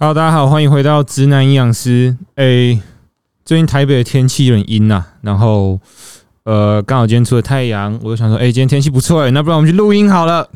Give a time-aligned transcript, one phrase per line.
[0.00, 2.16] Hello，大家好，欢迎回到直男营养师。
[2.36, 2.80] 诶，
[3.44, 5.80] 最近台北的天气有点阴呐，然后
[6.44, 10.48] 呃，刚好今天出了太阳，我就想说，诶，今天天气不错诶，那不然我们去录音好了。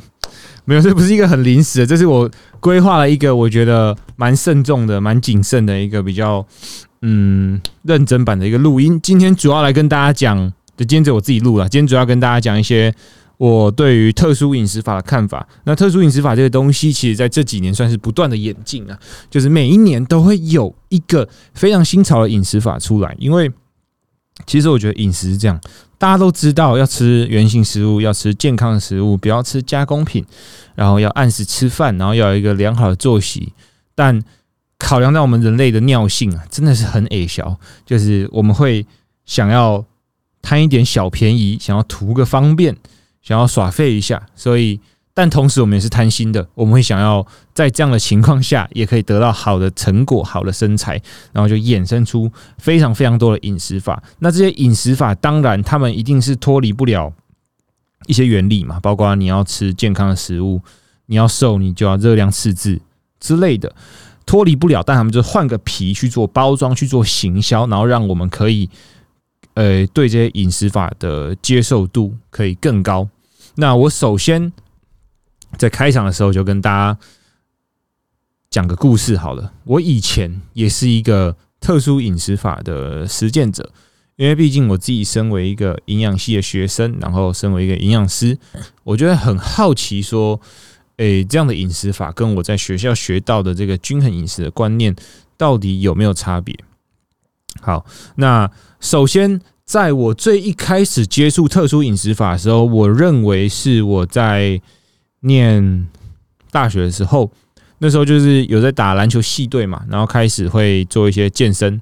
[0.64, 6.46] 没有，这不是一个很临时的，这是我规划了一个我觉得蛮慎重的、蛮谨慎的一个比较
[7.00, 9.00] 嗯认真版的一个录音。
[9.02, 10.38] 今天主要来跟大家讲，
[10.76, 11.68] 就今天只有我自己录了。
[11.68, 12.94] 今天主要跟大家讲一些。
[13.42, 18.96] 我对于特殊饮食法的看法，那特殊饮食法这个东西，其实在这几年算是不断的演进啊，
[19.28, 23.12] 就是每一年都会有一个非常新潮的饮食法出来。
[23.18, 23.50] 因为
[24.46, 25.60] 其实我觉得饮食是这样，
[25.98, 30.24] 大家都知道要吃原形食物，要吃健康的食物，不要吃加工品，
[30.76, 33.52] 然后要按时吃饭，然后要有一个良好的作息。
[33.96, 34.22] 但
[34.78, 38.86] 考量到我们人类的尿性啊，真的是很矮小，就是我们会
[39.26, 39.84] 想要
[40.40, 42.76] 贪一点小便宜，想要图个方便。
[43.22, 44.80] 想要耍废一下，所以，
[45.14, 51.00] 但同时我们也是贪心的，我们会想要在这样的情况下，也可以得到好的成果、好的身材，
[51.32, 54.02] 然后就衍生出非常非常多的饮食法。
[54.18, 57.12] 那这些饮食法，当然他们一定是脱离不了
[58.06, 60.60] 一些原理嘛，包括你要吃健康的食物，
[61.06, 62.80] 你要瘦，你就要热量赤字
[63.20, 63.72] 之类的，
[64.26, 64.82] 脱离不了。
[64.82, 68.68] 但他们就换个皮去做包装、去做行销，然后让我们可以。
[69.54, 73.08] 呃，对这些饮食法的接受度可以更高。
[73.56, 74.52] 那我首先
[75.58, 76.98] 在开场的时候就跟大家
[78.48, 79.52] 讲个故事好了。
[79.64, 83.70] 我以前也是一个特殊饮食法的实践者，
[84.16, 88.38] 因为毕竟我自己身为一个营养系的学生，然后身为一个营养师，
[88.84, 90.40] 我觉得很好奇，说，
[90.96, 94.96] 诶，这样的饮食法跟我在学校学到的这个均衡饮食的观念
[95.36, 96.58] 到底有没有差别？
[97.60, 97.84] 好，
[98.16, 98.50] 那。
[98.84, 104.60] 首先，在我最一开始接触特殊饮食法的时候，我认为是我在
[105.20, 105.86] 念
[106.50, 107.30] 大学的时候，
[107.78, 111.80] 那时候就是有在打篮球系队嘛，然后开始会做一些健身，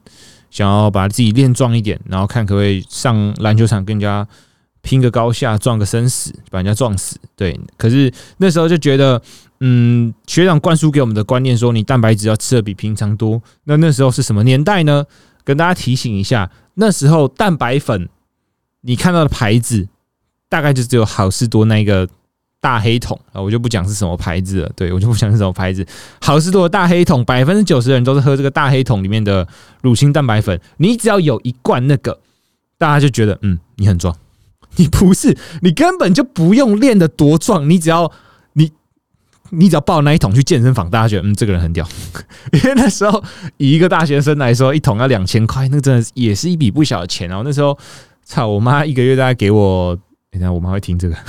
[0.50, 4.28] 想要把自己练壮一点，然后看可不可以上篮球场跟人家
[4.82, 7.16] 拼个高下，撞个生死，把人家撞死。
[7.34, 9.22] 对，可是那时候就觉得，
[9.60, 13.40] 嗯，学长灌输给我们的观念说，你蛋白质要吃的比平常多。
[13.64, 15.02] 那那时候是什么年代呢？
[15.50, 16.50] 跟大家提醒一下。
[16.74, 18.08] 那时候蛋白粉，
[18.80, 19.88] 你看到的牌子
[20.48, 22.08] 大概就只有好事多那个
[22.60, 24.72] 大黑桶啊，我就不讲是什么牌子了。
[24.74, 25.84] 对我就不讲是什么牌子，
[26.20, 29.46] 好事多的大黑桶，百分之九十的人都是喝这个大黑桶里面的
[29.82, 30.58] 乳清蛋白粉。
[30.78, 32.20] 你只要有一罐那个，
[32.78, 34.16] 大家就觉得嗯，你很壮。
[34.76, 38.10] 你不是，你根本就不用练的多壮，你只要。
[39.50, 41.86] 你只要抱那一桶去健身房，大家觉得嗯，这个人很屌。
[42.52, 43.22] 因为那时候
[43.56, 47.42] 以一个大学生来说，一桶要两千块，那真的也是一笔不小的钱哦。
[47.44, 47.76] 那时候，
[48.24, 49.98] 操，我妈一个月大概给我，
[50.30, 51.16] 等下我妈会听这个。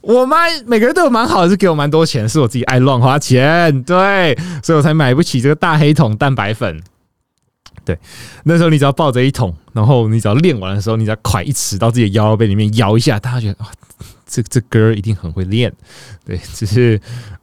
[0.00, 6.80] 我妈每个月对我蛮好的，是给我蛮多钱，是我自己爱乱花钱，对，所以我才买不起这个大黑桶蛋白粉。
[7.84, 7.98] 对，
[8.44, 13.66] 那时候你只要抱着一桶，然后你只要练完的时候，你只要快一尺到自己的腰背里面摇一下，大家觉得哇。
[14.32, 15.70] 这这歌一定很会练，
[16.24, 16.98] 对，只是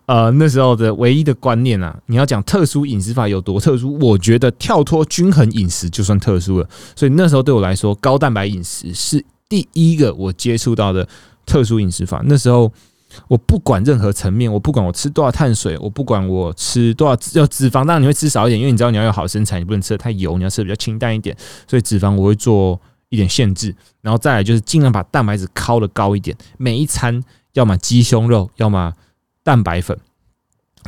[0.07, 6.67] 呃那时候的唯一的观念啊，你要讲特殊饮食法有多特殊，我觉得跳脱均衡饮食就算特殊了。
[6.95, 11.07] 所以那时候对我来说，高蛋白饮食是第一个我接触到的
[11.45, 12.23] 特殊饮食法。
[12.25, 12.73] 那时候
[13.27, 22.81] 我不管任何层面，我不管我吃多少碳水，我不管我吃多少要脂肪，当然你会吃少一点，因为你知道你要有好身材，你不能吃的太油，你要吃的比较清淡一点，所以脂肪我会做。
[23.09, 26.35] 一点限制，然后再来就是尽量把蛋白质烤的高一点。
[26.57, 27.21] 每一餐
[27.53, 28.93] 要么鸡胸肉，要么
[29.43, 29.97] 蛋白粉，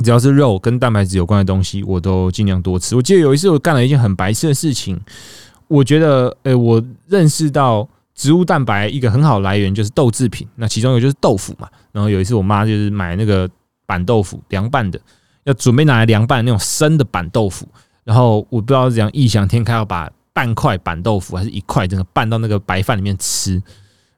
[0.04, 2.96] 只要是肉跟蛋白质有关的东西，我都尽量多吃。
[2.96, 5.00] 我记得有一次我干了一件很白痴的事情，
[5.68, 11.68] 我觉得，诶，我认识到植物蛋白一个很好来源就是豆制品，那其中有就是豆腐嘛。
[11.92, 13.50] 然后有一次我妈就是买那个
[13.88, 15.02] 板豆腐凉拌的，
[15.46, 17.68] 要准备拿来凉拌那种生的板豆腐，
[18.03, 20.12] 然后我不知道怎样异想天开要把。
[20.34, 23.53] 半块板豆腐还是一块，整个拌到那个白饭里面吃，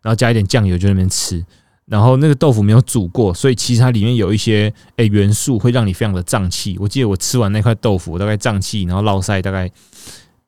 [0.01, 1.43] 然后加一点酱油就那边吃，
[1.85, 6.77] 然后那个豆腐没有煮过，所以其实它里面有一些诶元素会让你非常的胀气。
[6.79, 9.69] 我记得我吃完那块豆腐，我大概胀气，然后落腮大概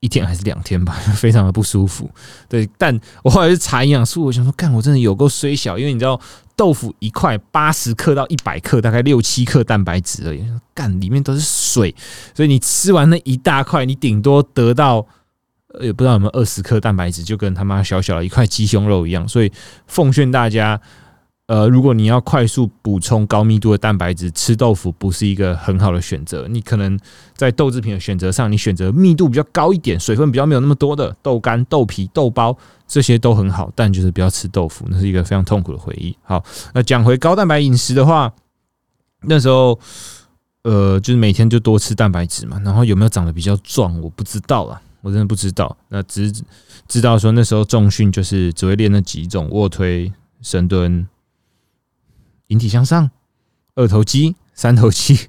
[0.02, 2.08] 一天还是两天吧， 非常的不舒服。
[2.48, 6.20] 对，但我后来是查营养素，我想说，干我真的有够虽小，因为你知道
[6.56, 10.46] 豆腐一块八十克到一百克，大概六七克蛋白质而已，
[10.76, 11.96] 干里面都是水，
[12.36, 15.08] 所以你吃完那一大块，你顶多得到。
[15.82, 19.28] 也不知道有没有二十克蛋白质，就跟他妈小小的一块鸡胸肉一样。
[19.28, 19.52] 所以
[19.88, 20.80] 奉劝大家，
[21.48, 26.48] 呃，如果你要快速补充高密度的蛋白质，吃豆腐不是一个很好的选择。
[26.48, 26.98] 你可能
[27.36, 32.58] 在豆制品的选择上，你选择密度比较高一点、水分比较没有那么多的豆干、豆皮、豆包，
[32.88, 36.16] 这些都很好，但就是不要吃豆腐，那是一个非常痛苦的回忆。
[36.24, 36.44] 好，
[36.74, 38.34] 那讲回高蛋白饮食的话，
[39.22, 39.80] 那时候
[40.64, 42.60] 呃，就是每天就多吃蛋白质嘛。
[42.66, 45.78] 然后有没有长得比较壮，我不知道啦，我真的不知道。
[45.90, 46.34] 那只
[46.88, 50.12] 知道说那时候重训就是只会练那几种卧推、
[50.42, 51.08] 深蹲、
[52.48, 53.12] 引体向上、
[53.76, 55.28] 二头肌、三头肌。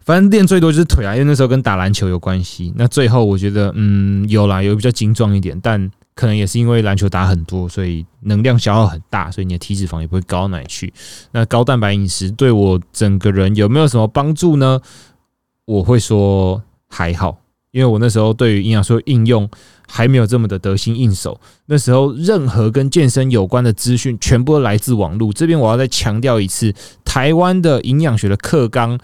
[0.00, 2.72] 反正练最多就是腿啊，因为那时候跟打篮球有关系。
[2.76, 10.90] 那最后我觉得，嗯，有啦，有比较精壮一点，但可能也是因为篮球打很多，所以能量消耗很大，所以你的体脂肪也不会高哪里去。
[11.32, 14.80] 那高蛋白饮食对我整个人有没有什么帮助呢？
[15.66, 17.42] 我会说还好，
[17.78, 19.48] 因为我那时候对于营养素应用
[19.86, 21.40] 还没有这么的得心应手。
[21.66, 25.32] 那时候任何跟健身有关的资讯，全部都来自网络。
[25.32, 28.98] 这边我要再强调一次，台湾的营养学的课纲。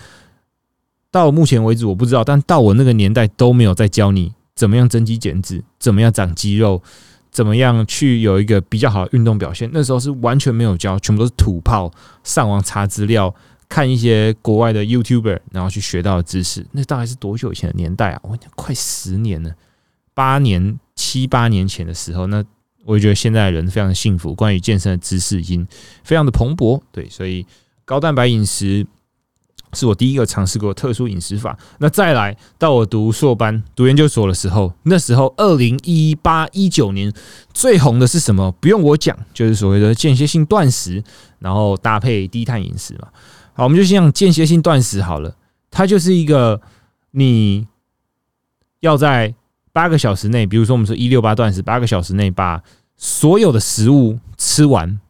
[1.13, 6.83] 到目前为止我不知道，但到我那个年代都没有在教你怎么样增肌减脂，怎么样长肌肉，
[7.31, 9.71] 怎么样去有一个比较好的运动表现。
[9.73, 11.93] 那时候是完全没有教，全部都是土炮，
[12.25, 13.33] 上网查资料，
[13.69, 16.67] 看一些国外的 YouTuber，然后去学到的知识。
[16.73, 18.21] 那大概是多久以前的年代啊？
[18.25, 19.55] 我讲快十年了，
[20.15, 22.45] 八年七八年前的时候，那
[22.85, 25.67] 我就觉得现在人非常的幸福，关于健身的知识已经
[26.03, 26.81] 非常的蓬勃。
[26.93, 27.47] 对，所以
[27.85, 28.87] 高蛋白饮食。
[29.77, 31.59] 是我第一个尝试过特殊饮食法。
[31.79, 37.13] 那再来到我读硕班、读研究所的时候，那时候二零一八一九年
[37.53, 38.53] 最红的是什么？
[38.61, 41.03] 不用我讲，就是所谓的间歇性断食，
[41.41, 43.09] 然后搭配低碳饮食嘛。
[43.55, 45.35] 好，我们就先讲间歇性断食好了。
[45.71, 46.61] 它就是一个
[47.13, 47.67] 你
[48.81, 49.35] 要在
[49.73, 52.63] 八个小时内，比如说我们说一六八断食，八个小时内把
[52.97, 55.01] 所有的食物吃完。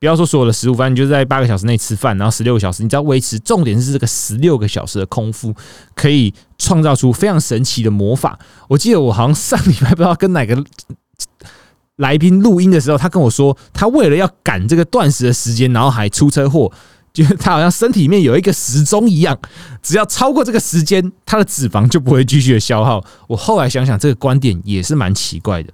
[0.00, 3.38] 不要说所有的食物，反正你就在八个小时内吃饭，然后十六个小时，你只要维持。
[3.38, 5.54] 重点是这个十六个小时的空腹，
[5.94, 8.36] 可以创造出非常神奇的魔法。
[8.66, 10.60] 我记得我好像上礼拜不知道跟哪个
[11.96, 16.72] 来宾录音的时候，他跟我说，他为了要赶这个断食的时间，然后还出车祸，
[17.12, 19.38] 就他好像身体里面有一个时钟一样，
[19.82, 23.04] 只要超过这个时间，他的脂肪就不会继续的消耗。
[23.28, 25.72] 我后来想想，这个观点也是蛮奇怪的。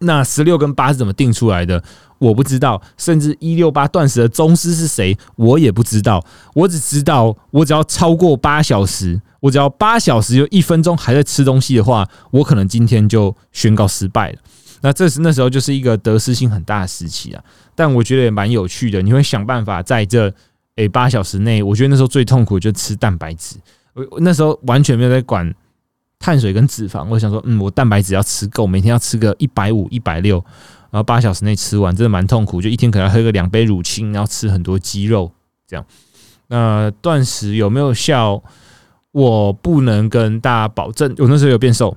[0.00, 1.82] 那十六跟八是怎么定出来的？
[2.18, 6.24] 我不知道，甚至一六八断食的宗师是谁，我也不知道。
[6.54, 14.38] 我只知道，我只要超过八小时，我只要八小时有一分钟还在吃东西的话，我可能今天就宣告失败了。
[14.80, 17.42] 那这是那时候就是一个得失心很大的时期啊。
[17.74, 20.32] 但我觉得也蛮有趣的，你会想办法在这
[20.76, 23.56] 诶八小时内，我觉得那时候最痛苦就吃蛋白质。
[23.94, 25.54] 我那时候完全没有在管。
[26.22, 30.36] 碳水跟脂肪，我想说，嗯，我蛋白质要吃够，每天要吃个一百五、一百六，
[30.90, 32.60] 然后八小时内吃完，真的蛮痛苦。
[32.60, 35.32] 就一天可能要喝个两杯乳清，然后吃很多鸡肉，
[35.66, 35.82] 这样。
[36.48, 38.42] 那断食有没有效？
[39.12, 41.14] 我不能跟大家保证。
[41.16, 41.96] 我那时候有变瘦。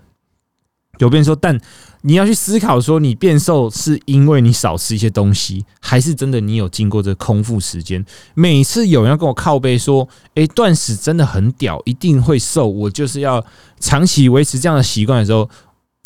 [0.99, 1.59] 有变瘦，但
[2.05, 8.05] 你要去思考说，你变瘦是因为你少吃一些东西，还是真的你有经过这空腹时间？
[8.33, 13.45] 每次有人要跟我靠背说，诶，断食真的很屌，一定会瘦，我就是要
[13.79, 15.49] 长期维持这样的习惯的时候，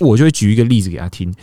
[0.06, 1.34] 我就会举一个例子给他听。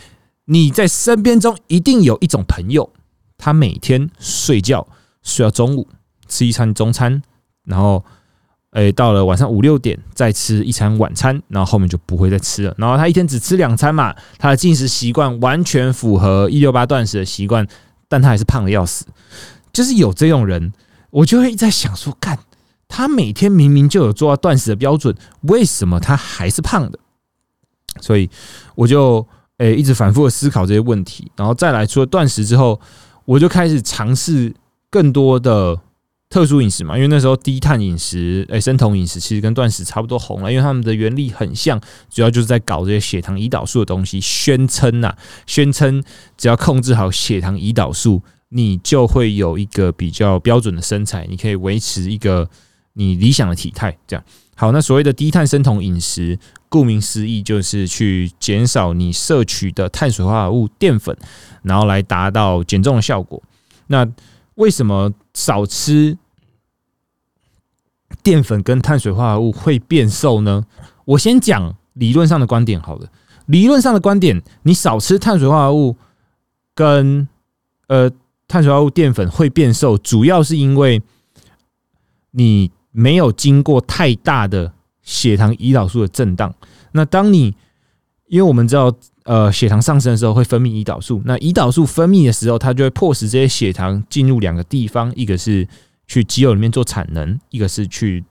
[0.45, 2.89] 你在身边中一定有一种朋友，
[3.37, 4.87] 他每天睡觉
[5.21, 5.89] 睡到中午，
[6.29, 7.21] 吃一餐中餐，
[7.65, 8.03] 然后。
[8.75, 12.75] 诶，到了晚上五六点再吃一餐晚餐，然后后面就不会再吃了。
[12.77, 17.65] 然后他一天只吃两餐嘛，他的进食习惯完全符合一六八断食的习惯，
[18.09, 19.05] 但他还是胖的要死。
[19.71, 20.73] 就是有这种人，
[21.09, 22.37] 我就会在想说，干
[22.89, 26.99] 他每天明明就有做到断食的标准，为什么他还是胖的？
[28.01, 28.29] 所以
[28.75, 29.25] 我就
[29.59, 32.81] 诶一直反复的思考这些问题，然后再来除了断食之后，
[33.23, 34.53] 我就开始尝试
[34.89, 35.79] 更多的。
[36.35, 45.15] 特殊饮食嘛，因为那时候低碳饮食、诶生酮饮食其实跟断食差不多红了，因为他们的原理很像，主要就是在搞这些血糖胰岛素的东西，宣称呐，
[45.47, 46.03] 宣称
[46.35, 52.49] 只要控制好血糖胰岛素，你就会有一个比较标准的身材，你可以维持一个
[52.95, 53.97] 你理想的体态。
[54.05, 54.25] 这样
[54.57, 56.37] 好，那所谓的低碳生酮饮食，
[56.67, 61.15] 顾名思义就是去减少你摄取的碳水化合物、淀粉，
[61.61, 63.41] 然后来达到减重的效果。
[63.87, 64.05] 那
[64.55, 66.17] 为什么少吃
[68.25, 70.65] 淀粉跟碳水化合物会变瘦呢？
[71.05, 73.07] 我先讲理论上的观点好了。
[73.45, 75.95] 理论上的观点，你少吃碳水化合物
[76.73, 77.27] 跟
[77.87, 78.09] 呃
[78.47, 81.03] 碳水化合物淀粉会变瘦，主要是因为
[82.31, 86.51] 你没有经过太大的血糖胰岛素的震荡。
[86.93, 87.53] 那当你
[88.27, 88.91] 因为我们知道。
[89.25, 95.67] 呃，血糖上升的时候会分泌胰岛素，那胰岛素分泌的时候，它就会迫使这些血糖进入两个地方，一个是
[96.07, 98.23] 去肌肉里面做产能，一个是去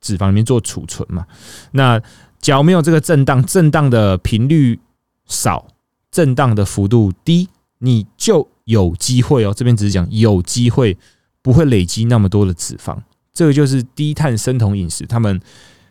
[0.00, 1.26] 脂肪里面做储存嘛。
[1.72, 2.00] 那
[2.40, 4.80] 只要没有这个震荡，震荡的频率
[5.26, 5.68] 少，
[6.10, 7.48] 震荡的幅度低，
[7.78, 9.54] 你就有机会哦。
[9.56, 10.98] 这边只是讲有机会，
[11.40, 12.98] 不会累积那么多的脂肪，
[13.32, 15.40] 这个就是低碳生酮饮食，他们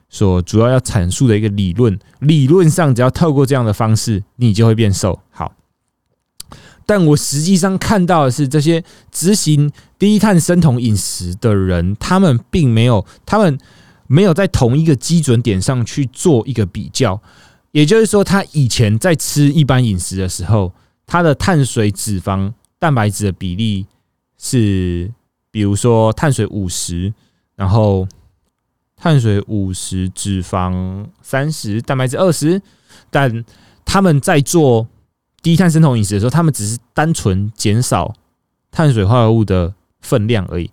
[0.10, 1.98] 所主要要阐述的一个理论。
[2.20, 5.22] 理论上，只要透过这样的方式，你就会变瘦。
[5.30, 5.56] 好，
[6.86, 9.72] 但我实际上看到的是，这些执行
[10.02, 13.56] 低碳生酮饮食的人，他们并没有，他们
[14.08, 17.22] 没有在同一个基准点上去做一个比较。
[17.72, 20.74] 也就是说，他以前在吃一般饮食的时候，
[21.06, 23.86] 他的碳水、脂肪、蛋白质的比例
[24.40, 25.14] 是，
[25.52, 27.14] 比如说碳水五十，
[27.56, 28.08] 然后
[28.98, 32.60] 碳水五十，脂肪三十，蛋白质二十。
[33.12, 33.46] 但
[33.86, 34.88] 他们在做
[35.44, 38.12] 低碳生酮饮食的时候，他们只是单纯减少
[38.72, 40.70] 碳水化合物的分量而已，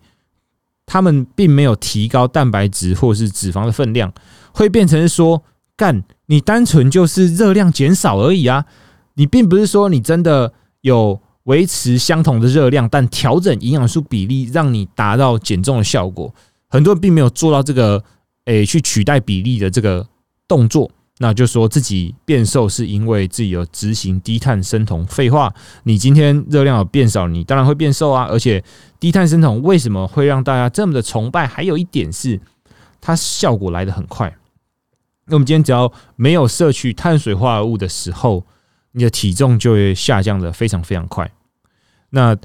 [0.87, 4.13] 他们并没有提高蛋白质或是脂肪的分量，
[4.53, 5.45] 会变成说。
[5.79, 8.65] 干，你单纯就是热量减少而已啊！
[9.15, 16.35] 你并不是说你真的有维持相同的热量，但调整营养素比例，让你达到减重的效果。
[16.69, 18.03] 很多人并没有做到这个，
[18.47, 20.05] 诶，去取代比例的这个
[20.49, 25.05] 动作，那就说自己变瘦是因为自己有执行低碳生酮。
[25.07, 28.27] 废话，你今天热量有变少，你当然会变瘦啊！
[28.31, 28.63] 而且
[29.01, 31.47] 低碳生酮为什么会让大家这么的崇拜？
[31.47, 32.41] 还有一点是，
[33.01, 34.33] 它效果来得很快。
[35.27, 38.47] 那我们今天只要没有摄取碳水化合物的时候，
[38.93, 41.31] 你的体重就会下降的非常非常快。
[42.11, 42.37] 那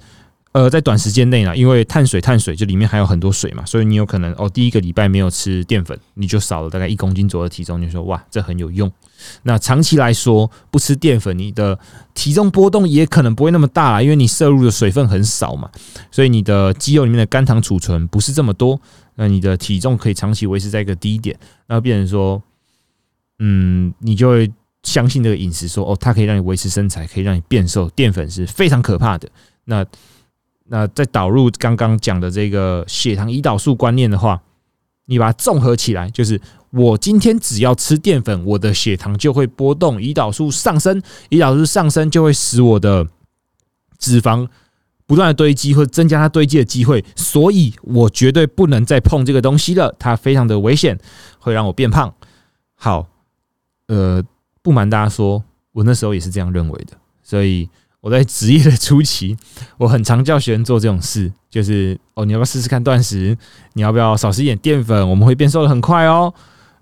[0.53, 8.91] 呃，在短时间内呢，因为碳水碳水就里面还有很多水嘛，所以你有可能哦，第一个礼拜没有吃淀粉，你就少了大概一公斤左右的体重，就说哇，这很有用。
[9.43, 11.77] 那长期来说，不吃淀粉，你的
[12.13, 15.69] 体重波动也可能不会那么大，因为你摄入的水分很少嘛，
[16.11, 18.79] 所以你的肌肉里面的肝糖储存不是这么多，
[19.15, 22.41] 那你的体重可以长期维持在一个低点，那变成说。
[23.39, 24.49] 嗯，你就会
[24.83, 27.89] 相信这个饮食，说哦，它可以让你维持身材，可以让你变瘦。
[27.89, 29.27] 淀粉是非常可怕的。
[29.65, 29.83] 那
[30.65, 34.41] 那再导入刚刚讲的这个血糖胰岛素观念的话，
[35.05, 36.39] 你把它综合起来，就是
[36.71, 43.07] 我今天只要吃淀粉，我的血糖就会波动，胰岛素上升，胰岛素上升就会使我的
[43.97, 44.47] 脂肪
[45.05, 47.03] 不断的堆积，或增加它堆积的机会。
[47.15, 50.97] 所以我绝对不能再碰这个东西了，它非常的危险，
[51.39, 52.13] 会让我变胖。
[52.75, 53.07] 好。
[53.87, 54.23] 呃，
[54.61, 55.43] 不瞒大家说，
[55.73, 56.93] 我那时候也是这样认为的。
[57.21, 57.69] 所以
[58.03, 59.37] 我在职业的初期，
[59.77, 63.37] 我很常叫学生做这种事，就是哦，你要不要试试看断食？
[63.75, 65.09] 你要不要少吃一点淀粉？
[65.09, 66.33] 我们会变瘦的很快哦。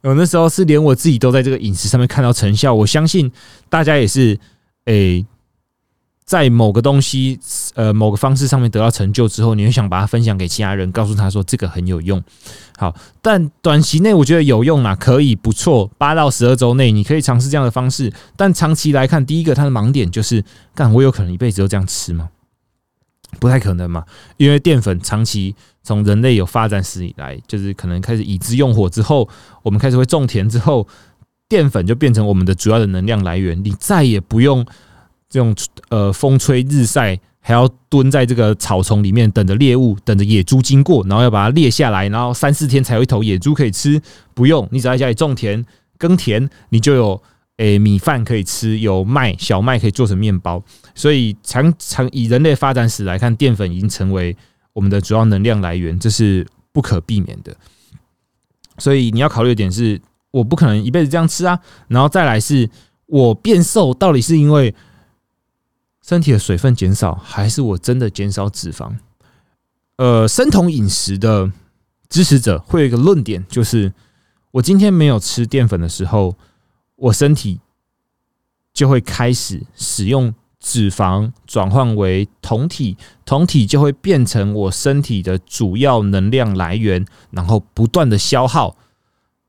[0.01, 3.31] 我那时候是连我自己都在这个饮食上面看到成效，我相信
[3.69, 4.39] 大家也是
[4.85, 5.23] 诶。
[6.31, 7.37] 在某个东西，
[7.75, 12.23] 呃，某个方式上面得到成就之后，你会想把它分享给其他人，告诉他说这个很有用。
[12.77, 15.91] 好，但短期内我觉得有用啊，可以不错。
[15.99, 20.41] 八到十二周内你可以尝试这样的方式，但长期来看，第一个它的盲点就是，
[20.73, 22.29] 干我有可能一辈子都这样吃吗？
[23.37, 24.05] 不太可能嘛，
[24.37, 29.27] 因为淀粉长期从人类有发展史以来，就是可能开始以知用火之后，
[29.63, 30.87] 我们开始会种田之后，
[31.49, 34.65] 淀粉就变成我们的主要的能量来源，你再也不用。
[35.31, 35.55] 这种
[35.87, 43.99] 呃风吹日晒，还要蹲在这个草丛里面等着猎物，等着野猪经过，然后要把它猎下来，然后三四天才有一头野猪可以吃。
[44.33, 45.65] 不用，你只要家里种田
[45.97, 47.23] 耕田，你就有
[47.57, 50.61] 诶米饭可以吃，有麦小麦可以做成面包。
[50.93, 54.35] 所以长长以人类发展史来看，淀粉已经成为
[54.73, 57.55] 我们的主要能量来源，这是不可避免的。
[58.77, 59.97] 所以你要考虑的点是，
[60.31, 61.57] 我不可能一辈子这样吃啊。
[61.87, 62.69] 然后再来是
[63.05, 64.75] 我变瘦，到底是因为？
[66.05, 68.95] 身体的水分减少，还是我真的减少脂肪？
[69.97, 71.51] 呃，生酮饮食的
[72.09, 73.93] 支持者会有一个论点，就是
[74.49, 76.35] 我今天没有吃淀粉的时候，
[76.95, 77.59] 我身体
[78.73, 88.75] 就会开始使用脂肪转换为酮体，酮体就会变成我身体的主要能量来源，然后不断的消耗，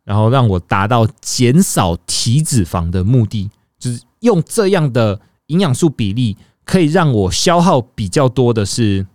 [0.05, 5.19] 然后让我达到减少体脂肪的目的，就是用这样的。
[5.53, 9.07] 营养素比例可以让我消耗比较多的是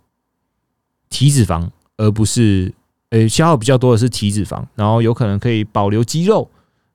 [1.09, 2.71] 体脂肪，而不是
[3.09, 6.47] 呃消耗比较多的是体脂肪，然后有可能可以保留肌肉，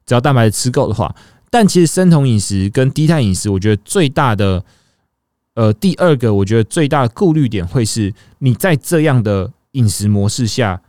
[0.06, 1.12] 只要蛋白质吃够的话。
[1.50, 4.64] 但其实生酮饮食跟低碳饮食，我觉得最大的
[5.54, 10.80] 呃第二个，我觉得最大的顾虑点会是你在这样的饮食模式下，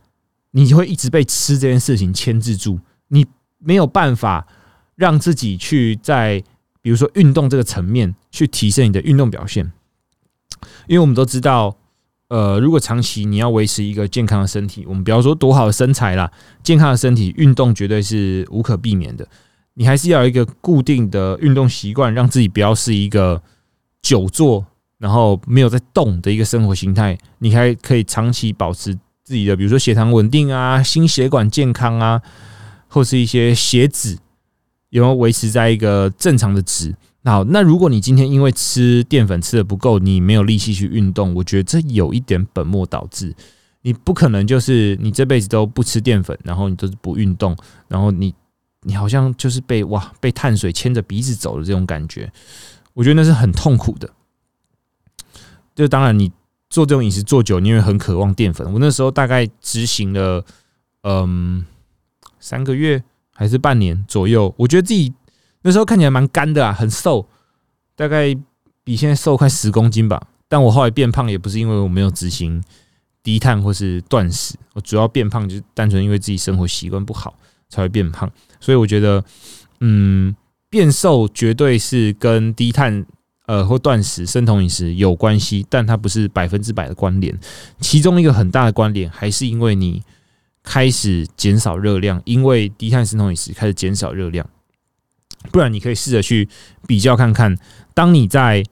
[0.52, 3.26] 你会一直被吃这件事情牵制住，你
[3.58, 4.46] 没有办法
[4.94, 6.44] 让自己去在。
[6.84, 9.72] 比如说运动这个层面去提升你的运动表现，
[10.86, 11.74] 因为我们都知道，
[12.28, 16.30] 呃，如果长期你要维持一个健康的身体，我们不要说多好的身材啦，
[16.62, 19.26] 健康的身体运动绝对是无可避免的。
[19.72, 23.42] 你还是要有一个固定的运动习惯，让自己不要是一个
[24.02, 24.66] 久坐
[24.98, 32.20] 然后没有在动的一个生活形态，你还可以长期保持自己的，比如说血糖稳定啊、心血管健康啊，
[32.88, 34.18] 或是一些血脂
[34.94, 36.94] 有没有维持在一个正常的值。
[37.24, 43.34] 好，那如果你今天因为吃淀粉吃的不够，你没有力气去运动，我觉得这有一点本末倒置。
[43.82, 47.56] 你不可能就是你这辈子都不吃淀粉，然后你都是不运动，
[47.88, 48.32] 然后你
[48.82, 52.32] 你好像就是被哇被碳水牵着鼻子走的这种感觉，
[52.92, 54.08] 我觉得那是很痛苦的。
[55.74, 56.30] 就当然你
[56.70, 58.72] 做这种饮食做久，你会很渴望淀粉。
[58.72, 60.44] 我那时候大概执行了
[61.02, 61.66] 嗯
[62.38, 63.02] 三个月
[63.34, 65.12] 还是半年左右，我觉得自己。
[65.66, 67.26] 那时候看起来蛮干的啊，很瘦，
[67.96, 68.36] 大概
[68.84, 70.22] 比现在瘦快十公斤吧。
[70.46, 72.62] 但我后来变胖也不是因为我没有执行
[73.22, 77.34] 低碳或是断食，我主要变胖就是单纯因为自己生活习惯不好
[77.70, 78.30] 才会变胖。
[78.60, 79.24] 所以我觉得，
[79.80, 80.36] 嗯，
[80.68, 83.04] 变瘦绝对是跟低碳
[83.46, 87.34] 呃或断食、生酮饮食有关系，但它不是百分之百的关联。
[87.80, 90.02] 其中一个很大的关联还是因为你
[90.64, 94.44] 开始减少热量，因为低碳生酮饮食开始减少热量。
[95.52, 96.48] 不然，你可以试着去
[96.88, 97.56] 比较看看，
[97.92, 98.64] 当你在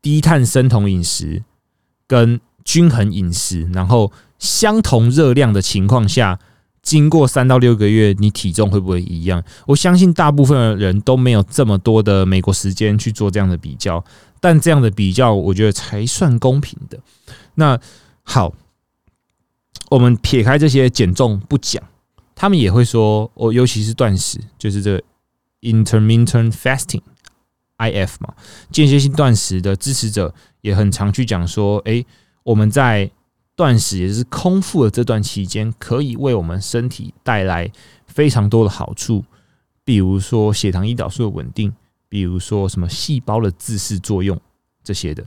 [0.00, 1.42] 低碳生酮饮食
[2.06, 6.38] 跟均衡饮食，然后相同热量的情况下，
[6.82, 9.42] 经过三到六个月，你体重会不会一样？
[9.66, 14.04] 我相信大部分的人都没有这么多的美国时间去做这样的比较，
[14.40, 16.98] 但这样的比较，我觉得才算公平的。
[17.56, 17.80] 那
[18.22, 18.54] 好，
[19.94, 21.80] 我们撇开这些减重不讲，
[22.34, 25.02] 他们也会说，我尤其是断食，就是这。
[25.62, 28.34] Intermittent fasting（IF） 嘛，
[28.70, 32.04] 间歇性断食的支持者也很常去讲说：，诶，
[32.42, 33.10] 我们在
[33.56, 37.72] 断食也就是空腹的这段期间，可以为我们身体带来
[38.06, 39.24] 非常多的好处，
[39.86, 41.72] 比如说血糖、胰岛素的稳定，
[42.10, 44.38] 比如说什么细胞的自噬作用
[44.82, 45.24] 这些的。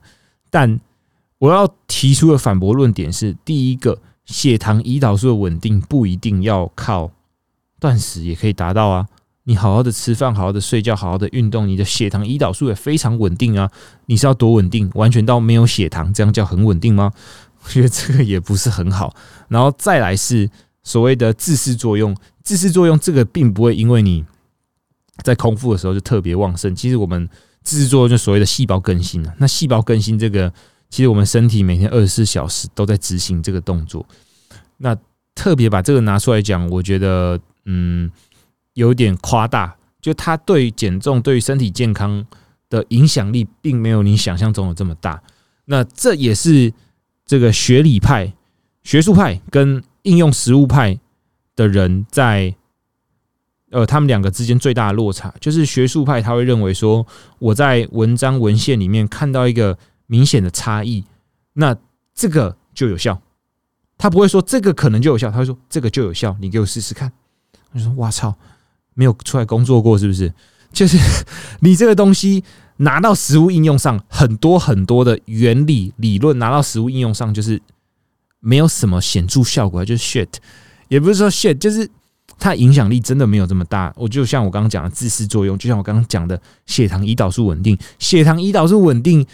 [0.51, 0.79] 但
[1.39, 7.11] 我要提出的反驳论点是：第一个，血糖、胰岛素的稳定不一定要靠
[7.79, 9.07] 断食也可以达到啊。
[9.43, 13.71] 你好好的吃饭，好好的睡觉，好好的运动，你的血糖、胰岛素也非常稳定啊！
[14.07, 14.91] 你是要多稳定？
[14.93, 17.13] 完全到没有血糖，这样叫很稳定吗？
[17.63, 19.15] 我 觉得这个也不是很好。
[19.47, 20.49] 然后再来是
[20.83, 22.13] 所谓的自噬作用，
[22.43, 24.25] 自噬作用这个并不会因为你
[25.23, 26.75] 在空腹的时候就特别旺盛。
[26.75, 27.29] 其实我们
[27.63, 29.33] 自噬作用就所谓的细胞更新了。
[29.37, 30.53] 那细胞更新这个，
[30.89, 34.05] 其实我们身体每天二十四小时都在执行这个动作。
[34.77, 34.95] 那
[35.33, 38.11] 特别把这个拿出来讲，我觉得嗯。
[38.77, 42.23] 有点夸大，就它对减重、对于身体健康
[42.69, 45.19] 的影响力，并没有你想象中的这么大。
[45.65, 46.71] 那这也是
[47.25, 48.31] 这个学理派、
[48.83, 50.99] 学术派跟应用实物派
[51.55, 52.53] 的人在
[53.71, 55.33] 呃他们两个之间最大的落差。
[55.41, 57.03] 就是学术派他会认为说，
[57.39, 59.75] 我在文章文献里面看到一个
[60.07, 61.05] 明显的差异，
[61.53, 61.77] 那
[62.15, 63.21] 这个就有效。
[63.97, 67.11] 他不会说这个可能就有效，他会说这个就有效，你给我试试看。
[67.71, 68.35] 我说：“哇操！”
[68.93, 70.33] 没有出来工作过，是不是？
[70.71, 70.97] 就是
[71.61, 72.43] 你这个东西
[72.77, 77.61] 拿到实物应用上，很多很多的原理理论拿到实物应用上，就是
[78.39, 80.27] 没有什么显著效果，就是 shit，
[80.87, 81.89] 也不是说 shit，就是
[82.39, 83.93] 它影响力真的没有这么大。
[83.95, 89.25] 我就像我刚刚讲的自私作用，就像我刚刚讲的血糖、胰岛素稳定，血糖、胰岛素稳定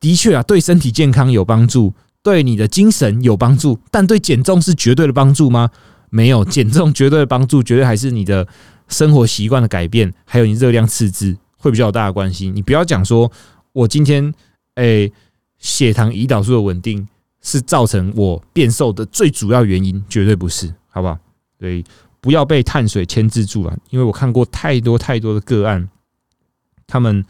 [0.00, 5.70] 的确啊，对身体健康有帮助，对你的精神有帮助，但对减重是绝对的帮助吗？
[6.10, 8.46] 没有，减重绝对的帮助，绝对还是你的。
[8.90, 12.48] 生活习惯的改变，还有你热量赤字会比较大的关系。
[12.48, 13.30] 你不要讲说，
[13.74, 14.32] 我今天
[14.76, 15.12] 诶
[15.58, 17.06] 血糖、胰岛素的稳定
[17.42, 21.18] 是造成我变瘦的最主要原因，绝对不是，好不好？
[21.60, 21.84] 所以
[22.22, 25.86] 不要被碳水牵制住了，因为我看过太多太多的个案，
[26.86, 27.22] 他们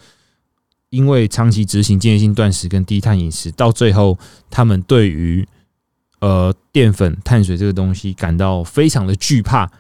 [0.91, 4.19] 因为长期执行间歇性断食跟低碳饮食，到最后
[4.51, 5.47] 他们对于
[6.21, 9.71] 呃淀粉、碳水这个东西感到非常的惧怕。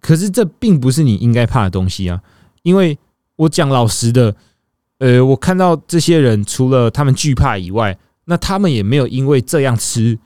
[0.00, 2.20] 可是这并不是你应该怕的东西啊！
[2.62, 2.98] 因为
[3.36, 4.34] 我讲老实的，
[4.98, 10.18] 呃，我看到这些人除了他们惧怕以外，那他们也没有因为这样吃，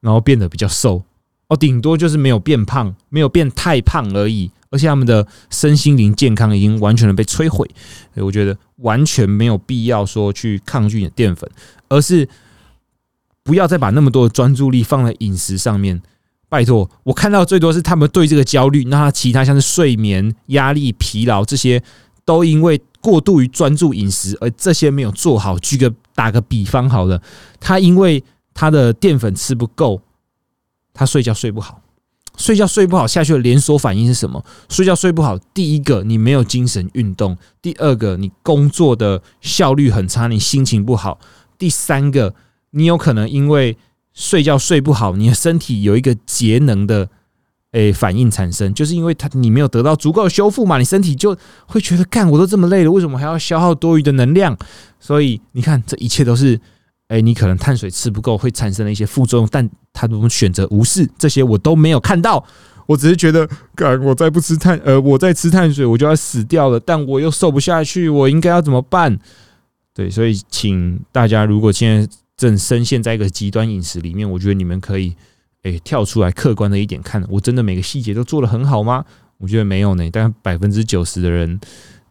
[0.00, 1.02] 然后变得比较瘦
[1.48, 4.50] 哦，顶多就是没有变胖，没有变太胖而已。
[4.72, 7.68] 而且他们的身心灵健康已经完全的被摧毁，
[8.16, 11.48] 我觉得完全没有必要说去抗拒淀粉，
[11.88, 12.28] 而是
[13.44, 16.02] 不要再把那么多的专注力放在饮食上面。
[16.48, 21.82] 拜托，我看到最多是他们对这个焦虑，那他其他像是睡眠、压力、疲劳这些，
[22.24, 25.58] 都因为过度于专注饮食，而这些没有做好。
[25.58, 27.22] 举个打个比方，好了，
[27.58, 28.22] 他因为
[28.54, 30.02] 他的淀粉吃不够，
[30.94, 31.81] 他睡觉睡不好，
[32.36, 34.44] 睡觉睡不好下去的连锁反应是什么？
[34.68, 41.18] 睡觉睡不好，第一个你没有精神运动，第二个你工作的效率很差，你心情不好，
[41.58, 42.34] 第三个
[42.70, 43.76] 你有可能因为
[44.14, 47.08] 睡觉睡不好，你的身体有一个节能的
[47.72, 54.56] 诶反应产生，就是因为它你没有得到足够的修复嘛，你身体就会觉得干我都这么累了，为什么还要消耗多余的能量？
[54.98, 56.60] 所以你看，这一切都是
[57.08, 62.44] 诶，你可能碳水吃不够会产生的一些副作用，但他都选择无视这些，我都没有看到。
[62.86, 66.80] 我只是觉得，干我再不吃碳，呃，我再吃碳水，我就要死掉了。
[66.80, 69.18] 但我又瘦不下去，我应该要怎么办？
[69.94, 75.14] 对，所以请大家，如果现在正深陷在一个极端饮食里面，我觉得你们可以，
[75.62, 79.04] 诶，跳出来客观的一点看，我真的每个细节都做得很好吗？
[79.38, 80.08] 我觉得没有呢。
[80.10, 81.60] 但百分之九十的人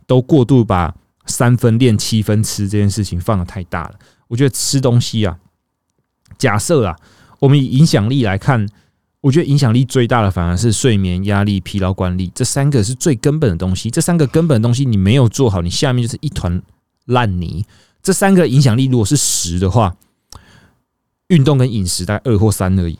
[0.08, 3.96] 都过度把三分练七分吃这件事情放的太大了。
[4.32, 5.38] 我觉得吃东西啊，
[6.40, 6.96] 假设啊，
[7.40, 8.68] 我们以影响力来看。
[9.24, 13.88] 我觉得影响力最大的反而是睡眠、压力、疲劳管理这三个是最根本的东西。
[13.92, 16.60] 这三个根本的东西你没有做好，你下面就是一团
[17.06, 17.64] 烂泥。
[18.02, 19.96] 这三个影响力如果是十的话，
[21.28, 22.98] 运动跟饮食大概二或三而已，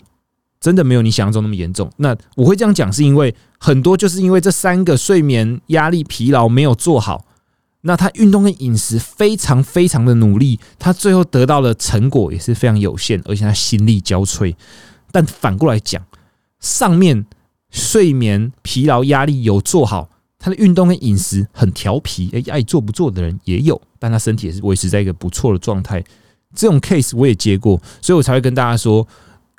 [0.60, 1.92] 真的没有你想象中那么严重。
[1.98, 7.26] 那我会这样讲，是因为很多就是因为这三个睡眠、压力、疲劳没有做好，
[7.82, 14.54] 那他运动跟饮食非常非常的努力，他最后得到的成果也是非常有限，而且他心力交瘁。
[15.12, 16.06] 但反过来讲，
[16.60, 17.26] 上面
[17.70, 26.04] 睡眠、疲劳、压力有做好，他的运动跟饮食很调皮，哎，爱做不做的人也有，但他身体也是维持在一个不错的状态。
[26.54, 29.08] 这种 case 我也接过，所以我才会跟大家说，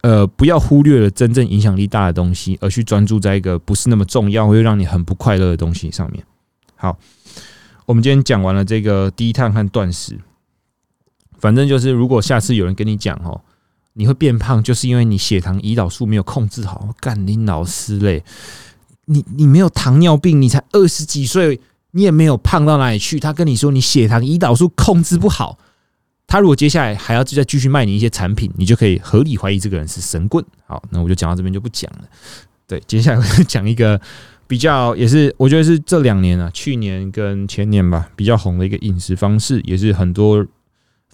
[0.03, 6.23] 呃，不要忽略了真正影响力大的东西，而去专注在一个不是那么重要，会让你很不快乐的东西上面。
[6.77, 6.99] 好，
[7.93, 10.19] 我们今天讲完了这个低碳和断食，
[11.37, 13.39] 反正就是如果下次有人跟你讲哦。
[13.93, 16.89] 你会变胖，就是因为你血糖胰岛素没有控制好。
[16.99, 18.25] 干你老师嘞！
[19.05, 23.21] 你你没有糖尿病，你才二十几岁，你也没有胖到哪里去。
[23.21, 25.59] 他跟你说你血糖胰岛素控制不好，
[26.27, 30.43] 他如果接下来还要再继续卖你一些产品，你就可以合理怀疑这个人是神棍。
[30.65, 32.09] 好，那我就讲到这边就不讲了。
[32.67, 34.01] 对，接下来我就讲一个
[34.47, 40.47] 比较，也是我觉得是这两年啊，去年跟前年吧，比较红的一个饮食方式，也是很多。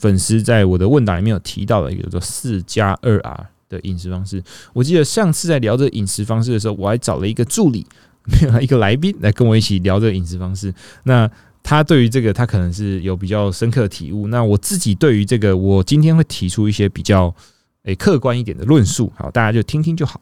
[0.00, 4.40] 粉丝在我的问答里面有提到的一个叫做“四加二 R” 的饮食方式。
[4.72, 7.84] 我记得上次在聊这饮食方式的时候，我还找了一个助理，
[8.62, 10.72] 一个来宾来跟我一起聊这饮食方式。
[11.02, 11.28] 那
[11.64, 14.28] 他对于这个，他可能是有比较深刻的体悟。
[14.28, 17.34] 那我自己对于这个，我今天会提出一些比较
[17.82, 20.20] 诶客观一点的论述，好，大家就听听就好。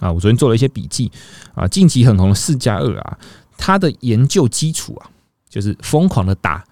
[0.00, 1.10] 啊，我昨天做了一些笔记
[1.54, 3.18] 啊，近期很红的“四加二”啊，
[3.56, 5.10] 它的研究基础啊，
[5.48, 6.64] 就是疯狂的打。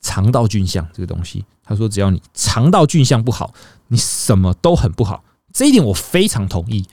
[0.00, 3.52] 肠道菌相这个东西，他说只要你肠道菌相不好，
[3.88, 5.24] 你什么都很不好。
[5.52, 6.86] 这一点我非常同意，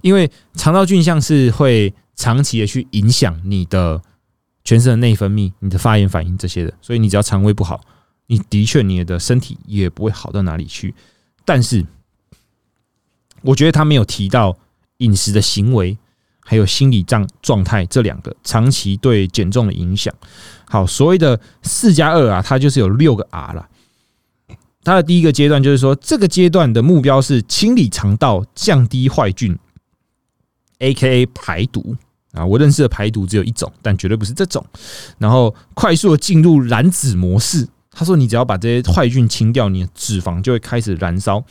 [0.00, 4.00] 因为肠道菌相是会长期的去影响你的
[4.64, 6.72] 全身的内分泌、你的发炎反应这些的。
[6.80, 7.78] 所以你只要肠胃不好，
[8.28, 10.94] 你的确你的身体也不会好到哪里去。
[11.44, 11.84] 但是，
[13.42, 14.56] 我觉得他没有提到
[14.98, 15.96] 饮食的行为。
[16.48, 20.14] 还有心理状状态这两个长期对减重的影响。
[20.64, 23.68] 好，所谓的四加二啊，它就是有六个 R 了。
[24.84, 29.58] 它的第一个阶段就是说，这个阶段的目标是清理肠道，降低坏菌
[30.78, 31.96] ，A.K.A 排毒
[32.30, 32.46] 啊。
[32.46, 34.64] 我认识的排毒只有一种，但绝对不是这种。
[35.18, 37.66] 然后快速的进入燃脂模式。
[37.90, 41.44] 他说，你只要把这些坏菌清掉，你的脂肪就会开始燃烧。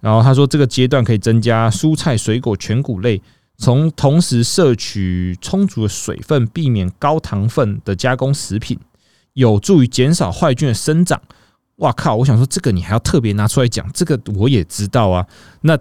[0.00, 3.20] 然后他说，这个阶段可以增加蔬菜、水果、全谷类。
[3.58, 8.78] 从同时摄取充足的水分，避免高糖分的加工食品，
[9.32, 11.20] 有助于减少坏菌的生长。
[11.76, 12.16] 哇靠！
[12.16, 15.26] 我想说这个你还要特别拿出来讲，这个我也知道啊。
[15.62, 15.78] 那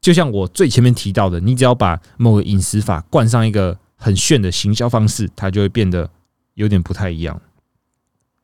[0.00, 6.08] 就像我最前面提到的，你只要把某个饮食法冠上一个很炫的行销方式，它就会变得
[6.54, 7.38] 有点不太一样。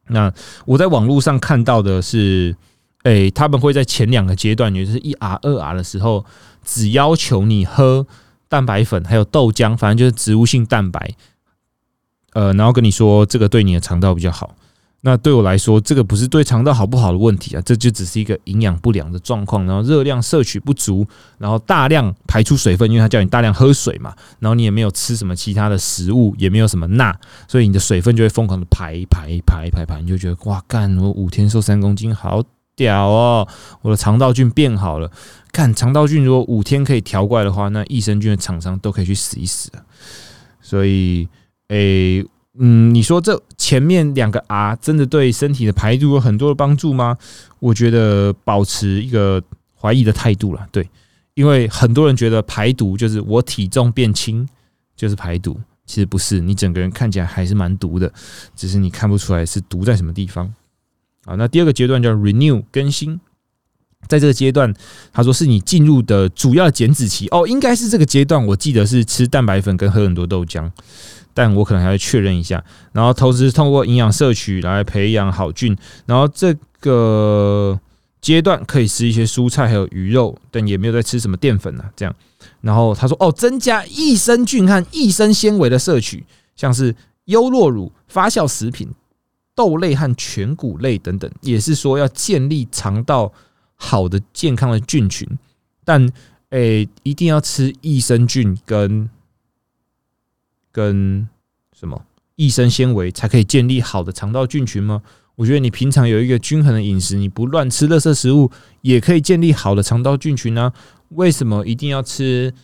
[0.08, 0.30] 那
[0.66, 2.54] 我在网络上看到的是，
[3.08, 6.24] 诶，他们会在前两个阶段，也就是一 R、二 R 的时候，
[6.64, 8.06] 只要求你喝。
[8.48, 11.14] 蛋白粉还有豆浆，反正就是植物性蛋白，
[12.32, 14.54] 呃，然后跟你说这个对你的肠道比较好。
[15.00, 21.04] 那对我来说，这个不是对肠道好不好的问题啊，这就只是一个营养不良的状况，然后热量摄取不足，
[21.38, 32.40] 然后大量排出水分，因为它叫你大量喝水嘛，然后你也没有吃什么其他的食物，也没有什么钠，所以你的水分就会疯狂的排排排排排，你就觉得哇干，我五天瘦三公斤，好
[32.76, 33.48] 屌哦，
[33.80, 35.10] 我的肠道菌变好了。
[35.50, 39.82] 看肠道菌，如果五天可以调过来的话，那益生菌的厂商都可以去死一死了
[40.60, 41.26] 所以，
[41.68, 42.22] 诶，
[42.58, 47.16] 嗯，你说这前面两个 R 真的对身体的排毒有很多的帮助吗？
[47.58, 49.42] 我觉得保持一个
[49.80, 50.68] 怀疑的态度了。
[50.70, 50.86] 对，
[51.32, 54.46] 因为很多人觉得排毒就是我体重变轻
[54.94, 58.12] 就是排毒，其实不是，你整个人看起来还是蛮毒的，
[58.54, 60.52] 只是你看不出来是毒在什么地方。
[61.26, 63.20] 啊，那第二个阶段叫 renew 更新。
[64.08, 64.72] 在这个阶段，
[65.12, 68.46] 他说是你进入的主要减脂期哦，应该是这个阶段。
[68.46, 70.70] 我记得是吃蛋白粉跟喝很多豆浆，
[71.34, 72.62] 但我可能还要确认一下。
[72.92, 77.80] 然后同时通过营养摄取来培养好菌，然后这个
[78.20, 81.90] 阶段可以吃一些蔬菜还有鱼肉，但也没有在吃什么淀粉啊。
[81.96, 82.14] 这样，
[82.60, 88.88] 然后他说哦，增加益生菌和益生纤维的摄取，像是优酪乳、发酵食品、
[89.56, 93.32] 豆类和全谷类等等，也是说要建立肠道。
[93.78, 95.28] 好的健康的菌群，
[95.84, 96.10] 但
[96.48, 99.10] 诶，一定要吃益生菌跟
[100.72, 101.28] 跟
[101.78, 102.02] 什么
[102.36, 105.02] 益生纤维才可以建立好的肠道菌群吗？
[105.34, 110.72] 我觉得你平常有一个均衡的饮食，你不乱吃垃圾食物，也可以建立好的肠道菌群呢。
[111.10, 112.54] 为什么一定要吃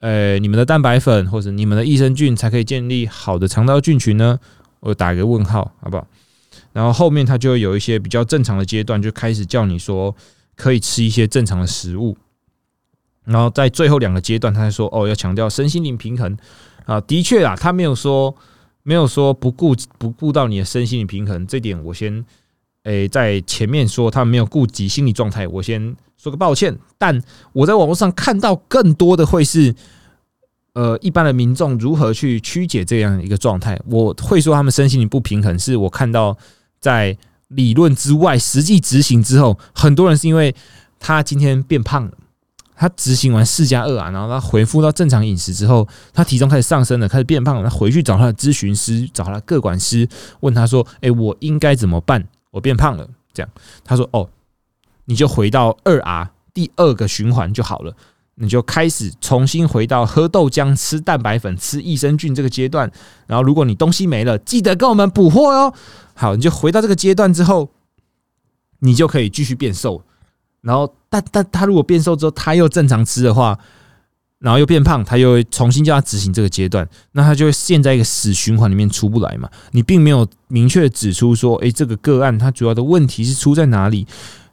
[0.00, 4.38] 呃你们的蛋白粉或者你们的益生菌才可以建立好的肠道菌群呢？
[4.80, 6.06] 我打一个问号，好不好？
[6.72, 10.14] 然后后面他就有一些比较正常的阶段，就开始叫你说。
[10.54, 12.16] 可以吃一些正常的食物，
[13.24, 16.36] 然后在最后两个阶段，他才说哦，要强调身心灵平衡
[16.84, 17.00] 啊。
[17.00, 18.32] 的确啊，他没有说
[18.82, 22.22] 没有说不顾不顾到你的身心灵平衡，这点我先
[22.82, 26.78] 诶在前面说他没有顾及心理状态，我先说个抱歉。
[26.98, 27.20] 但
[27.54, 29.74] 我在网络上看到更多的会是
[30.74, 36.36] 呃一般的民众如何去曲解这样一个状态，我会说他们身心灵不平衡，是我看到
[36.82, 37.16] 在。
[37.54, 40.54] 理论之外，实际执行之后，很多人是因为
[40.98, 42.12] 他今天变胖了，
[42.74, 47.62] 他执行完四加二啊，然后他恢复到正常饮食之后，他体重开始上升了，开始变胖了。
[47.62, 50.08] 他回去找他的咨询师，找他的各管师，
[50.40, 52.26] 问他说：“诶，我应该怎么办？
[52.52, 53.52] 我变胖了。”这样
[53.84, 54.30] 他说：“哦，
[55.04, 57.94] 你就回到二 R 第二个循环就好了。”
[58.36, 62.90] 你就开始重新回到喝豆浆、吃蛋白粉、吃益生菌这个阶段。
[63.26, 65.74] 然后，如果你东西没了，记得跟我们补货哟。
[66.14, 67.70] 好，你就回到这个阶段之后，
[68.80, 70.02] 你就可以继续变瘦。
[70.60, 73.58] 然后，但但他如果变瘦之后，他又正常吃的话，
[74.38, 79.50] 然后又变胖，他又重新叫他执行这个阶段，那他就会陷在一个死循环里面出不来嘛。
[79.72, 84.06] 你并没有明确指出说，诶，这个个案它主要的问题是出在哪里？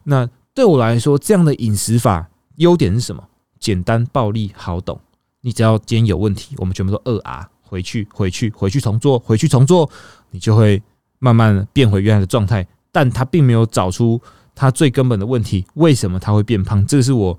[0.06, 3.24] 那对我来说，这样的饮食法优点是什么？
[3.60, 5.00] 简单、暴力、好懂。
[5.42, 9.90] 你只要今天有问题，我们全部都二 R 回去、回去、回去重做、回去重做，
[10.32, 10.82] 你就会
[11.20, 12.68] 慢慢变回原来的状态。
[12.92, 14.20] 但他并没有找出
[14.56, 16.84] 他最根本的问题，为什么他会变胖？
[16.88, 17.38] 这是我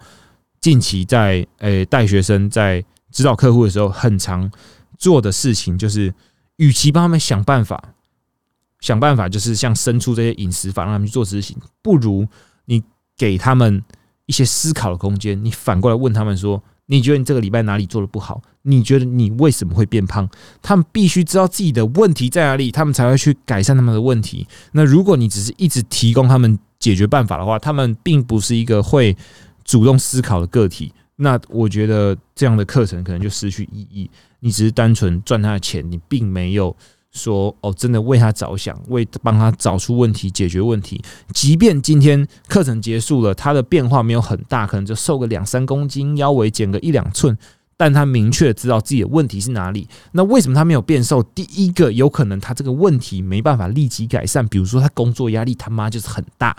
[0.61, 4.49] 近期在诶带学生在指导客户的时候很常
[4.97, 6.14] 做的事情，就是
[6.57, 7.95] 与其帮他们想办法，
[8.79, 12.27] 想办法就是像生出这些饮食法让他们去做执行，不如
[12.66, 12.83] 你
[13.16, 13.83] 给他们。
[14.27, 18.42] 一些思考的空间，你反过来问他们说：“你觉得你这个礼拜哪里做的不好？
[18.62, 20.29] 你觉得你为什么会变胖？”
[20.61, 24.44] 他们必须知道自己的问题在哪里，他们才会去改善他们的问题。
[24.72, 29.16] 那如果你只是一直提供他们解决办法的话，他们并不是一个会
[29.64, 30.92] 主动思考的个体。
[31.14, 34.11] 那我觉得这样的课程可能就失去意义。
[34.40, 36.76] 你只是单纯赚他的钱，你并没有。
[37.12, 41.03] 说哦，真的为他着想，为帮他找出问题、解决问题。
[41.35, 47.37] 即便今天课程结束了，他的变化没有很大，可能就瘦个两三公斤，腰围减个一两寸，
[47.77, 49.88] 但他明确知道自己的问题是哪里。
[50.12, 51.20] 那为什么他没有变瘦？
[51.23, 56.57] 第一个，有可能他这个问题没办法立即改善，比如说他工作压力他妈就是很大。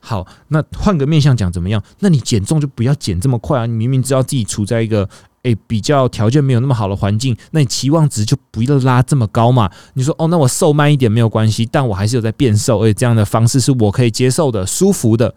[0.00, 1.80] 好，那换个面向讲怎么样？
[2.00, 3.66] 那你减重就不要减这么快啊！
[3.66, 5.08] 你明明知道自己处在一个。
[5.46, 9.70] 诶，比较条件没有那么好的环境，那你期望值就不要拉这么高嘛？
[9.94, 15.32] 你说哦，那我瘦慢一点没有关系，但我还是有在变瘦，而且这样的方式是我可以接受的、舒服的，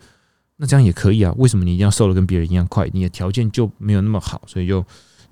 [0.57, 1.31] 那这样也可以啊？
[1.37, 2.89] 为什么你一定要瘦的跟别人一样快？
[2.91, 4.83] 你的条件就没有那么好，所以就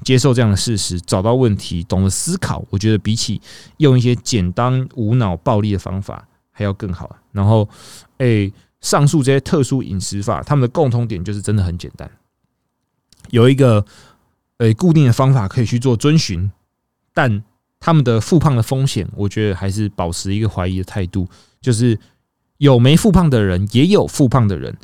[0.04, 3.42] 接受这样的事实，找到问题，懂得思考，我觉得比起
[3.78, 7.16] 用一些简单无脑暴力的方法还要更好。
[7.32, 7.68] 然后，
[8.20, 12.08] 诶，上述这些特殊饮食法，他们的共同点就是真的很简单，
[13.32, 13.84] 有一个。
[14.60, 16.52] 诶，固定的方法可以去做遵循，
[17.14, 17.44] 但
[17.80, 21.28] 他们的复胖的风险，我觉得还是保持一个怀疑的态度。
[21.62, 22.00] 就是
[22.58, 24.76] 有没复胖的人，也有复胖的人，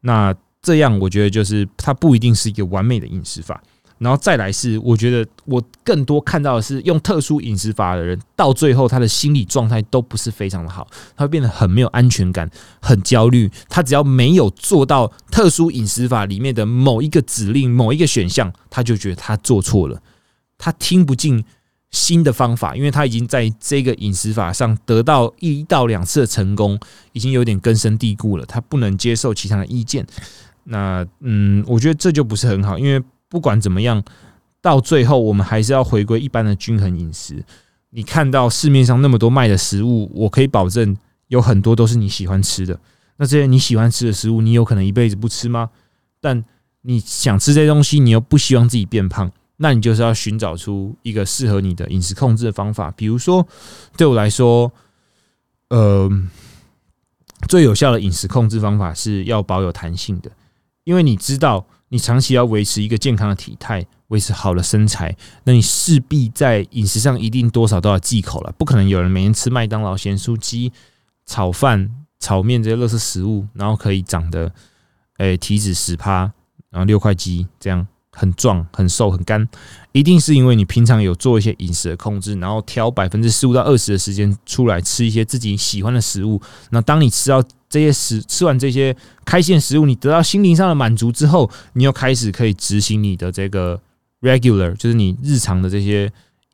[0.00, 3.62] 那这样我觉得就是它不一定是一个完美的饮食法。
[4.02, 13.48] 然后再来是，我觉得我更多看到的是，用特殊饮食法的人，到最后他的心理状态都不是非常的好，他会变得很没有安全感，很焦虑。
[13.68, 20.02] 他只要没有做到特殊饮食法里面的某一个指令、某一个选项，他就觉得他做错了，
[20.58, 21.44] 他听不进
[21.92, 26.76] 新的方法，因为他已经在这个饮食法上得到一到两次的成功，
[27.12, 30.04] 已经有点根深蒂固了，他不能接受其他的意见。
[30.64, 33.00] 那嗯，我觉得这就不是很好，因为。
[33.32, 34.04] 不管怎么样，
[34.60, 37.42] 到最后我们还是要回归一般的均衡饮食。
[37.88, 40.94] 你看到市面上那么多卖的食物，我可以保证
[41.28, 42.78] 有很多都是你喜欢吃的。
[43.16, 45.70] 那这些你喜欢吃的食物，你有可能一辈子不吃吗？
[46.20, 46.44] 但
[46.82, 52.90] 你想吃这些东西，你又不希望自己变胖，那你就是要寻找出一个适合你的饮食控制的方法。
[52.90, 53.48] 比如说，
[53.96, 54.70] 对我来说，
[55.70, 56.10] 呃，
[57.48, 60.30] 最有效的饮食控制方法是要保有弹性的，
[60.84, 63.86] 因为你知道，你长期要维持一个健康的体态。
[64.08, 68.52] 维持好的身材，那你势必在饮食上一定多少都要忌口了。
[68.58, 70.70] 不可能有人每天吃麦当劳、咸酥鸡、
[71.24, 71.90] 炒饭、
[72.20, 74.52] 炒面这些垃圾食物，然后可以长得
[75.16, 76.30] 诶体脂十趴，
[76.68, 79.48] 然后六块肌这样很壮、很瘦、很干。
[79.92, 86.38] 一定是因为你平常有做一些饮食的控制，然后挑百分之十五到二十的时间出来吃一些自己喜欢的食物。
[86.68, 87.42] 那当你吃到
[87.72, 93.80] 这些食吃完这些开心的食物，你得到心灵上的满足之后，你又开始可以执行你的这个。
[94.22, 96.08] regular 就是你日常的这些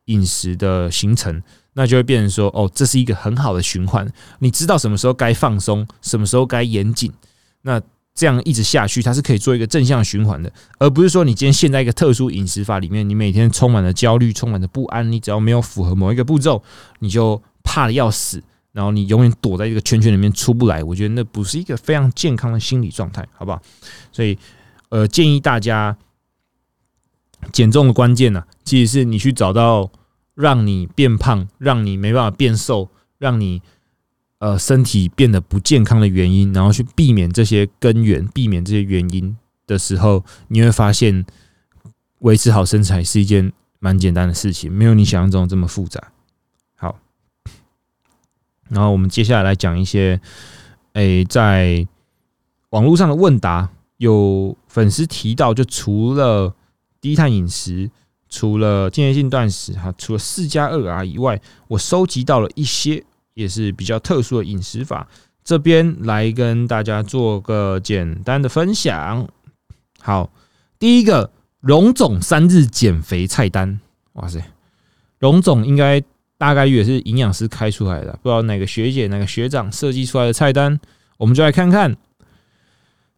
[0.05, 1.39] 饮食的行程，
[1.73, 4.11] 那就会变成说，哦，这是一个很好的循环。
[4.39, 7.13] 你知道什么时候该放松，什么时候该严谨，
[7.61, 7.79] 那
[8.15, 16.63] 这样一直下去，它是可以做一个正向循环的，而不是说你今天陷在一个特殊饮食法里面，你每天充满了焦虑，充满了不安，你只要没有符合某一个步骤，
[17.01, 20.83] 你就怕的要死，然后你永远躲在这个圈圈里面出不来。
[20.83, 23.61] 我觉得那不是一个非常健康的心理状态，好不好？
[24.11, 24.37] 所以，
[24.89, 25.97] 呃，建议大家。
[27.53, 29.89] 减重的关键呢，其实是你去找到
[30.35, 33.61] 让你变胖、让你没办法变瘦、让你
[34.39, 41.25] 呃身体变得不健康的原因，然后去避免这些根源、避免这些原因的时候，你会发现
[42.17, 46.11] 维持好身材是一件蛮简单的事情，没有你想象中这么复杂。
[48.69, 50.19] 然后我们接下来来讲一些，
[50.93, 51.85] 诶，在
[52.69, 56.53] 网络上的问答，有粉丝提到，就除了
[57.01, 57.89] 低碳饮食
[58.29, 63.03] 除了间歇性断食哈，除了四加二 R 以外，我收集到了一些
[63.33, 65.07] 也是比较特殊的饮食法，
[65.43, 69.27] 这边来跟大家做个简单的分享。
[69.99, 70.31] 好，
[70.77, 73.79] 第一个荣总三日减肥菜单，
[74.13, 74.39] 哇塞，
[75.17, 76.03] 荣总应该
[76.39, 80.79] 大概率也是营养师开出来的，不知道哪个学姐哪个学长设计出来的菜单，
[81.17, 81.95] 我们就来看看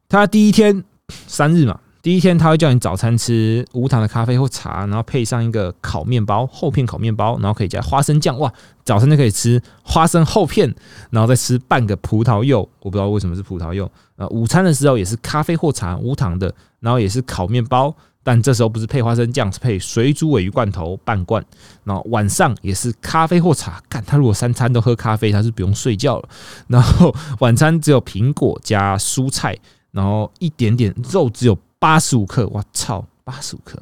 [0.09, 1.79] 他第一天三日嘛。
[2.01, 8.39] 第一天他会叫你早餐吃无糖的咖啡或茶，然后配上一个烤面包厚片烤面包，然后可以加花生酱。
[8.39, 8.51] 哇，
[8.83, 10.73] 早餐就可以吃花生厚片，
[11.11, 12.67] 然后再吃半个葡萄柚。
[12.79, 13.87] 我不知道为什么是葡萄柚。
[14.15, 21.43] 呃，午餐的时候也是咖啡或茶无糖的，然后也是烤面包，但这时候不是配花生酱，是配水煮尾鱼罐头半罐。
[21.83, 23.81] 然后晚上也是咖啡或茶。
[23.89, 26.29] 干他如果三餐都喝咖啡，他是不用睡觉了。
[26.67, 29.57] 然后晚餐只有苹果加蔬菜，
[29.91, 31.57] 然后一点点肉，只有。
[31.81, 33.81] 八十五克，我操，八十五克，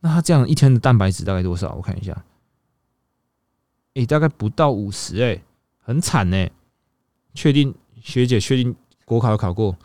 [0.00, 1.74] 那他这样一天的蛋白质大概多少？
[1.74, 2.24] 我看一下，
[3.92, 5.42] 诶，大概不到五十，诶，
[5.78, 6.48] 很惨呢。
[7.34, 9.76] 确定学姐确定国考考过，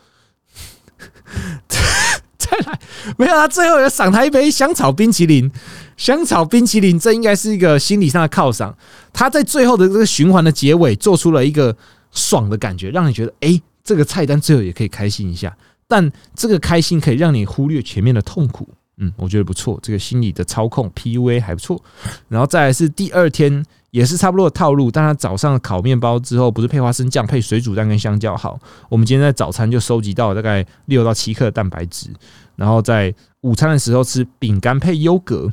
[2.60, 2.80] 来，
[3.18, 5.50] 没有啊，最后要赏他一杯香草冰淇淋，
[5.96, 8.76] 香草冰淇淋，这应该是一个心理上的犒赏。
[9.12, 11.76] 他在最后的这个循环的结尾，做出了一个
[12.12, 15.56] 爽的感觉，让你觉得，诶，这个菜单最后也可以开心一下。
[15.88, 18.68] 但这个开心可以让你忽略前面的痛苦，
[18.98, 19.78] 嗯，我觉得不错。
[19.82, 21.82] 这个心理的操控 PUA 还不错。
[22.28, 28.36] 然后再来是第二天也是差不多的套路，但他早上烤面包之后不是配花生酱，配水煮蛋跟香蕉。
[28.36, 32.08] 好，我们今天在早餐就收集到大概六到七克蛋白质，
[32.56, 35.52] 然后在午餐的时候吃饼干配优格。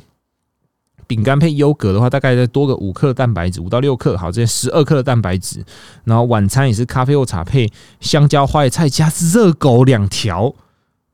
[1.06, 5.64] 饼干配优格的话，大概再多个五克蛋白质，五到六克，好，这十二克的蛋白质。
[6.04, 7.66] 然后晚餐也是咖啡或茶配
[7.98, 10.54] 香蕉、花椰菜加热狗两条，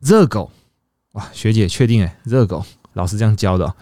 [0.00, 0.50] 热狗，
[1.12, 3.72] 哇，学姐确定哎，热狗，老师这样教的。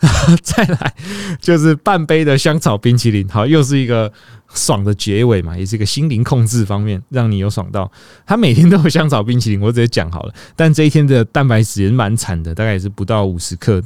[0.42, 0.94] 再来
[1.40, 4.12] 就是半杯的香草冰淇淋，好，又是一个
[4.52, 7.90] 爽的结尾嘛，也是一个心灵控制方面，让你有爽到。
[8.26, 10.34] 他每天都有香草冰淇淋，我直接讲好了。
[10.54, 13.82] 但这一天的蛋白质也是蛮惨的，大概也是不到五十克，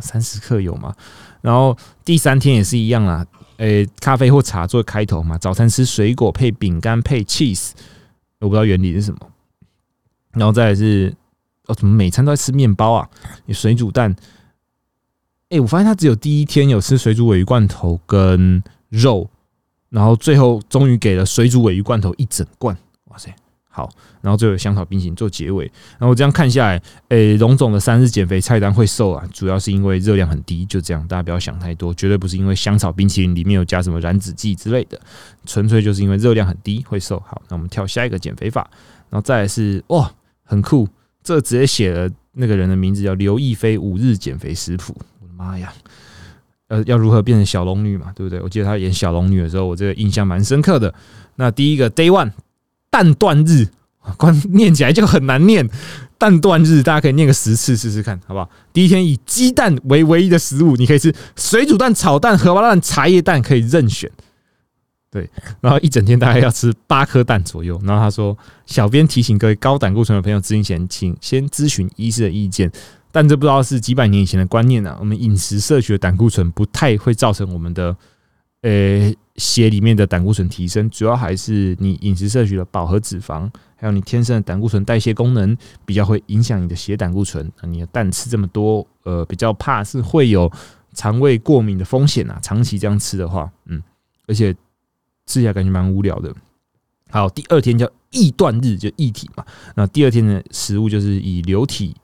[0.00, 0.94] 三十克有吗？
[1.42, 3.26] 然后第三天也是一样啊，
[3.58, 7.72] 诶，咖啡或茶做开头嘛，早餐吃水果配饼干配 cheese，
[8.38, 9.18] 我不知道原理是什么。
[10.32, 11.14] 然后再来是，
[11.66, 13.06] 哦，怎么每餐都在吃面包啊？
[13.46, 14.16] 有水煮蛋。
[15.52, 19.28] 哎，我发现他只有第一天有吃水煮尾鱼罐头跟肉，
[19.90, 22.74] 然后最后终于给了水煮尾鱼罐头一整罐，
[23.10, 23.30] 哇塞，
[23.68, 23.90] 好，
[24.22, 34.98] 然后最后香草冰淇淋做结尾，然后这样看下来，哎，荣总的三日减肥菜单会瘦啊，主要是因为热量很低，就这样，大家不要想太多，绝对不是因为香草冰淇淋里面有加什么燃脂剂之类的，
[35.44, 37.22] 纯粹就是因为热量很低会瘦。
[37.26, 38.70] 好，那我们跳下一个减肥法，
[39.10, 40.10] 然后再来是哇，
[40.44, 40.88] 很酷，
[41.22, 44.96] 这直接写了那个人的名字叫刘亦菲五日减肥食谱。
[45.42, 45.72] 妈呀，
[46.68, 48.12] 呃，要如何变成小龙女嘛？
[48.14, 48.40] 对不对？
[48.40, 50.94] 我记得她演小龙女的时候，我这个印象蛮深刻的。
[51.36, 52.30] 那第一个 Day One
[52.90, 53.68] 蛋断日，
[54.16, 55.68] 光念起来就很难念。
[56.16, 58.48] 蛋断日，大家可以念个十次试试看，好不好？
[58.72, 64.08] 第一天以鸡蛋为唯一的食物，你可以吃水煮蛋、炒蛋、荷包蛋、茶叶蛋，可以任选。
[65.10, 65.28] 对，
[65.60, 67.78] 然后一整天大概要吃八颗蛋左右。
[67.84, 68.34] 然后他说
[68.64, 72.72] ：“小编提醒各位高胆固醇的朋友，咨询前请先咨询医师的意见。
[73.12, 74.96] 但这不知道是几百年以前的观念啊。
[74.98, 77.96] 我们饮食摄取的胆固醇不太会造成我们的
[78.62, 87.48] 呃血里面的胆固醇提升，主要还是你饮食摄取的饱和脂肪，还有你天生的胆固醇代谢功能比较会影响你的血胆固醇。
[87.62, 90.50] 你的蛋吃这么多，呃，比较怕是会有
[90.94, 92.40] 肠胃过敏的风险啊。
[92.42, 93.80] 长期这样吃的话，嗯，
[94.26, 94.52] 而且。”
[95.24, 96.34] 吃起来感觉蛮无聊的。
[97.08, 99.44] 好，第二天叫易断日，就易体嘛。
[99.76, 101.94] 那第二天的食物就是以流体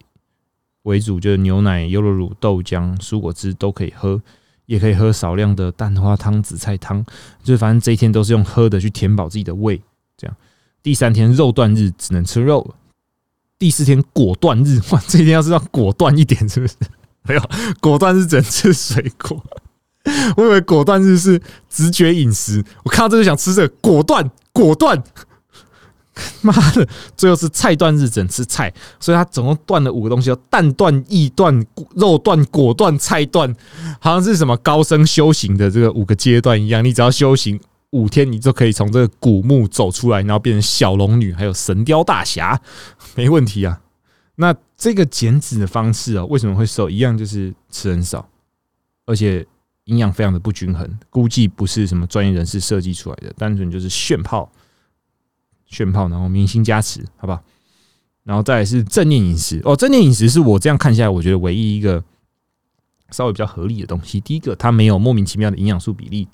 [0.89, 4.21] 为主，就是牛奶、优酪乳、豆浆、蔬果汁都可以喝，
[4.67, 7.05] 也可以喝少量的蛋花汤、紫菜汤。
[7.43, 9.81] 就是反正这一天都是用喝的去填饱自己的胃。
[10.17, 10.37] 这样，
[10.83, 12.75] 第三天肉断日，只能吃肉。
[13.59, 16.75] 第四天果断日， 哇，这一天要是要果断一点，是不是？
[17.29, 19.45] 没有，果断日只能吃水果。
[20.39, 25.03] 我以为果断日是直觉饮食，我看到这个想吃这个果断果断，
[26.43, 31.65] 妈的，最后是菜断日，只能吃菜，所以他总共断了五个东西：蛋断、意断、
[31.95, 33.55] 肉断、果断、菜断，
[34.01, 36.85] 好像是什么高深修行的这个五个阶段一样。
[36.85, 37.61] 你只要修行
[37.91, 42.61] 五天，你就可以从这个古墓走出来，然后变成小龙女，还有神雕大侠，
[43.15, 43.81] 没问题啊。
[44.37, 46.89] 那这个减脂的方式啊，为什么会瘦？
[46.89, 48.29] 一样就是吃很少，
[49.07, 49.47] 而且。
[49.89, 54.47] 营养非常的不均衡，估计不是什么专业人士设计出来的，单纯就是炫炮、
[55.69, 57.41] 炫炮，然后明星加持，好不好？
[58.25, 62.05] 然后再是正念饮食哦，正念饮食是我这样看下来，我觉得唯一一个
[63.11, 64.21] 稍微比较合理的东西。
[64.21, 66.27] 第一个，它没有莫名其妙的营养素比例；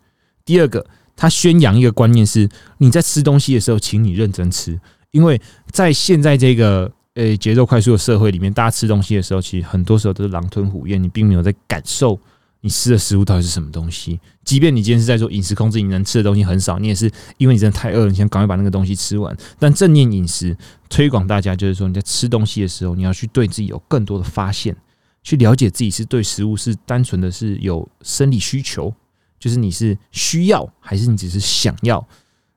[0.44, 4.80] 第二个，它宣扬一个观念是：你在吃东西的时候，请你认真吃，
[5.12, 12.18] 因为在现在这个呃节奏快速的社会里面，大家吃东西的时候，其实很多时候都是狼吞虎咽，你并没有在感受。
[12.64, 14.18] 你吃的食物到底是什么东西？
[14.42, 19.36] 即便你今天是在做饮食控制，你能吃的东西很少，你也是因为你真的太饿了，你先赶快把那个东西吃完。
[19.58, 20.56] 但正念饮食
[20.88, 24.74] 推广大家，就是说你在吃东西的时候，你要去对自己有更多的发现，
[25.22, 28.90] 去了解自己是对食物是单纯的是有生理需求，
[29.38, 32.02] 就是你是需要还是你只是想要，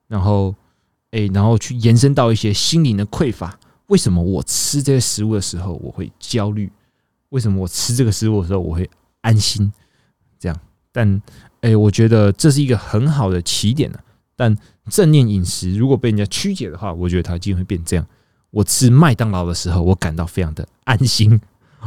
[0.06, 0.54] 然后
[1.10, 3.58] 诶，然后去延伸到一些心灵的匮乏。
[3.88, 6.72] 为什么我吃这些食物的时候我会焦虑？
[7.28, 8.88] 为什么我吃这个食物的时候我会
[9.20, 9.70] 安心？
[10.92, 11.22] 但
[11.60, 13.98] 哎，我觉得这是一个很好的起点呢。
[14.36, 14.56] 但
[14.88, 18.06] 正念饮食如果被人家曲解的话，我觉得它就会变这样。
[18.50, 21.38] 我吃麦当劳的时候，我感到非常的安心；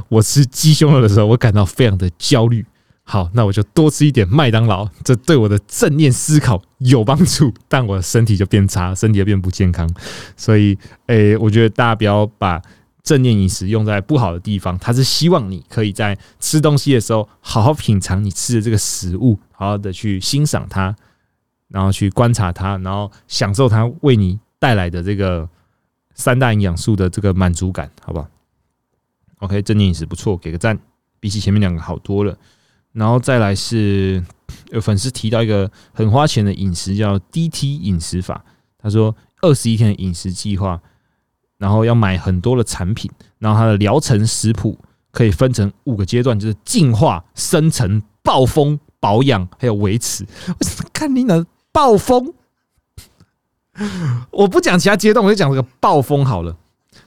[0.09, 2.65] 我吃鸡胸肉的时候，我感到非常的焦虑。
[3.03, 9.89] 好，那我就多吃一点麦当劳，这对我的正念思考有帮助，但我的身体就变差，身体就变不健康。
[10.35, 10.77] 所以，
[11.07, 12.61] 哎，我觉得大家不要把。
[13.03, 20.95] 正念饮食用在不好的地方，他是希望你可以在吃东西的时候好好品尝你吃的这个食物，好好的去欣赏它，
[21.67, 25.49] 然后去观察它，然后享受它为你带来的这个
[26.13, 28.27] 三大营养素的这个满足感，好不好
[29.39, 30.77] ？OK，正念饮食不错，给个赞，
[31.19, 32.37] 比起前面两个好多了。
[32.93, 34.23] 然后再来是
[34.69, 38.45] 有粉丝提到一个很花钱的饮食，叫 DT 饮食法，
[38.77, 40.79] 他说二十一天的饮食计划。
[41.61, 44.75] 然后要买很多的产品，然后它的疗程食谱
[45.11, 50.23] 可以分成五个阶段，就是进化、生成、暴风、保养，还有维持。
[50.47, 52.33] 为什么看你的暴风？
[54.31, 56.57] 我不讲其他阶段，我就讲这个暴风好了。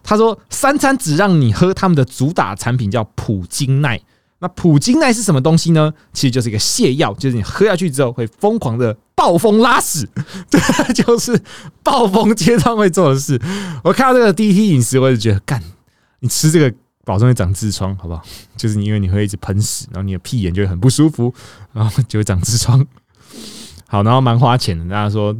[0.04, 4.00] 他说三餐只让你喝他们的主打产品叫普金奈。
[4.38, 5.92] 那普金奈是什么东西呢？
[6.12, 10.08] 其实就是一个泻药，就是你喝下去之后会疯狂的暴风拉屎，
[10.50, 10.60] 对，
[10.92, 11.40] 就是
[11.82, 13.40] 暴风阶段会做的事。
[13.82, 15.62] 我看到这个 D T 饮食，我就觉得干，
[16.20, 18.22] 你吃这个保证会长痔疮，好不好？
[18.56, 21.32] 就是因为你会一直喷屎，然后你的屁眼就会很不舒服，
[21.72, 22.84] 然后就会长痔疮。
[23.86, 24.84] 好，然后蛮花钱的。
[24.86, 25.36] 大家说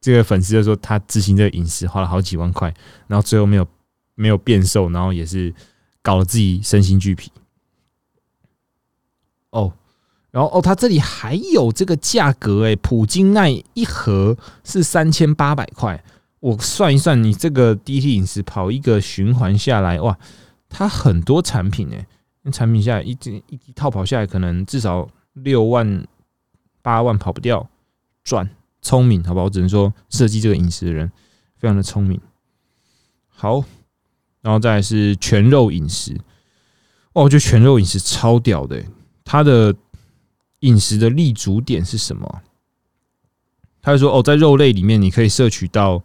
[0.00, 2.72] 这个粉丝就说他执行这个饮食花了好几万块，
[3.08, 3.66] 然后最后没有
[4.14, 5.52] 没有变瘦，然后也是
[6.02, 7.32] 搞得自己身心俱疲。
[10.36, 16.04] 然后哦，它这里还有这个价格诶，普金奈一盒是三千八百块。
[16.40, 20.18] 我算一算，你这个 D T 饮食跑一个循环下来，哇，
[20.68, 22.06] 它很多产品诶，
[22.52, 26.06] 产品下来一一一套跑下来，可能至少六万
[26.82, 27.66] 八万跑不掉，
[28.22, 28.46] 赚
[28.82, 29.42] 聪明，好吧？
[29.42, 31.10] 我只能说设计这个饮食的人
[31.56, 32.20] 非常的聪明。
[33.28, 33.64] 好，
[34.42, 36.12] 然后再是全肉饮食，
[37.14, 38.84] 哇，我觉得全肉饮食超屌的。
[39.28, 39.74] 他的
[40.60, 42.40] 饮食的立足点是什么？
[43.82, 46.02] 他就说：“哦，在肉类里面，你可以摄取到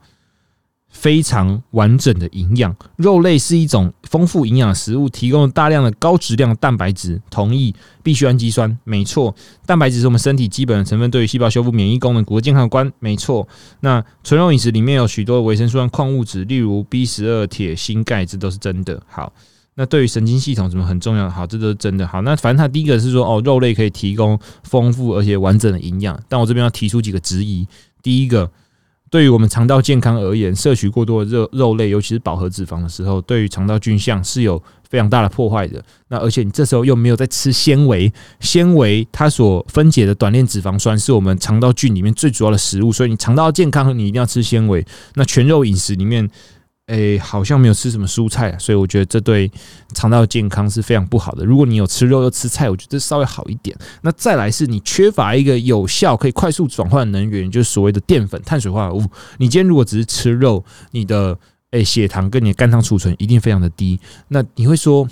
[0.90, 2.76] 非常完整的营养。
[2.96, 7.20] 肉类是一种丰富营养食物，提供了大量的高质量蛋白质。
[7.32, 7.74] 同意，
[8.04, 9.34] 必需氨基酸，没错。
[9.66, 13.48] 蛋白质是我们身体基本的成分，对于细胞修复、免疫功能、骨骼健康关，没错。
[13.80, 19.02] 那纯肉饮食里面有许多维生素和矿物质，例如 B 十二、铁、锌、钙，这都是真的。
[19.08, 19.34] 好。
[19.82, 21.28] 那对于神经系统什么很重要？
[21.28, 22.06] 好，这都是真的。
[22.06, 26.22] 好，那反正他第一个是说，哦，肉类可以提供丰富而且完整的营养。
[26.30, 27.68] 但我这边要提出几个质疑。
[28.04, 28.48] 第一个，
[29.10, 35.84] 对于我们肠道健康而言，摄取过多的肉肉类，尤其是饱和脂肪的时候，对于肠道菌相是有非常大的破坏的。
[36.10, 44.86] 那而且你这时候又没有在吃纤维，纤维它所分解的短链脂肪酸是我们肠道菌里面最主要的食物，所以你肠道健康，你一定要吃纤维。
[45.16, 46.30] 那全肉饮食里面。
[46.92, 49.50] 诶，好像没有吃什么蔬菜，所以我觉得这对
[49.94, 51.46] 肠道健康是非常不好的。
[51.46, 53.74] 如果你有吃肉又吃菜，我觉得稍微好一点。
[54.02, 59.06] 那再来是你缺乏一个有效可以快速转换能源，就是所谓的淀粉、碳水化合物。
[59.38, 61.38] 你今天如果只是吃肉，你的
[61.72, 63.98] 诶血糖跟你的肝糖储存一定非常的低。
[64.28, 65.08] 那你会说？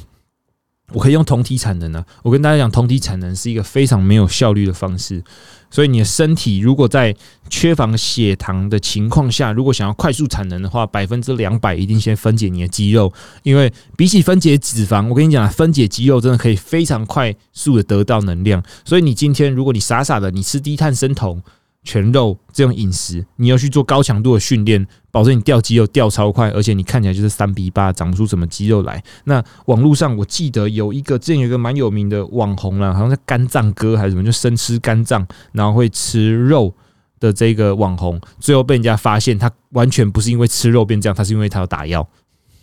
[0.92, 2.04] 我可以用酮体产能呢？
[2.24, 5.24] 我跟大家讲，酮体产能是一个非常没有效率的方式。
[5.72, 7.16] 所以你的身体如果在
[7.50, 13.12] 缺乏血糖的情况下，如果想要快速产能的话，百分之两百一定先分解你的肌肉，
[13.44, 18.64] 因为比起分解脂肪，我跟你讲，分解肌肉真的可以非常快速的得到能量。
[18.84, 21.42] 所以你今天如果你傻傻的你吃低碳生酮。
[21.90, 29.04] 全肉这种饮食，你要去做高强度的训练，保证你掉肌肉掉超快，而且你看起来就是三比八，长不出什么肌肉来。
[29.24, 36.72] 那网络上我记得有一个之前有一个蛮有名的网红了，好像是肝脏哥还是什么，就生吃肝脏，然后会吃肉
[37.20, 42.08] 的这个网红，最后被人家发现他完全不是因为吃肉变这样，他是因为他要打药，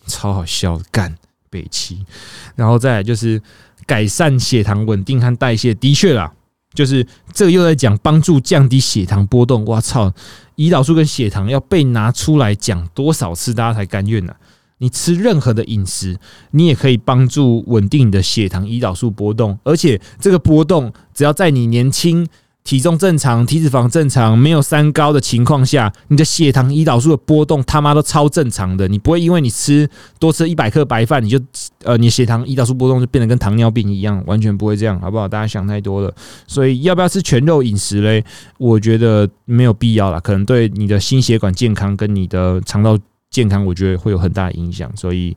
[0.06, 1.12] 超好笑，干
[1.50, 2.06] 北七。
[2.54, 3.42] 然后再来就是
[3.86, 6.32] 改善血糖稳定和代谢，的确啦。
[6.76, 10.12] 就是这个又在讲帮助降低血糖波动，我操！
[10.54, 14.32] 胰岛素跟血糖要被拿出来讲多少次，大家才甘愿呢？
[14.78, 16.16] 你吃任何的饮食，
[16.50, 22.28] 你也可以帮助稳定你的血糖、胰岛素波动，而且这个波动只要在你年轻。
[22.66, 28.88] 体重正常，体脂肪正常，没有三高的情况下，你的血糖、胰岛素的波动他妈都超正常的。
[28.88, 29.88] 你不会因为你吃
[30.18, 31.38] 多吃一百克白饭，你就
[31.84, 35.28] 呃，你血糖、胰岛素波动就变得跟糖尿病一样，完全不会这样，好不好？
[35.28, 36.12] 大家想太多了。
[36.48, 38.24] 所以要不要吃全肉饮食嘞？
[38.58, 42.98] 我觉得没有必要了，可能对你的心血管健康跟你的肠道
[43.30, 44.90] 健康，我觉得会有很大的影响。
[44.96, 45.36] 所以，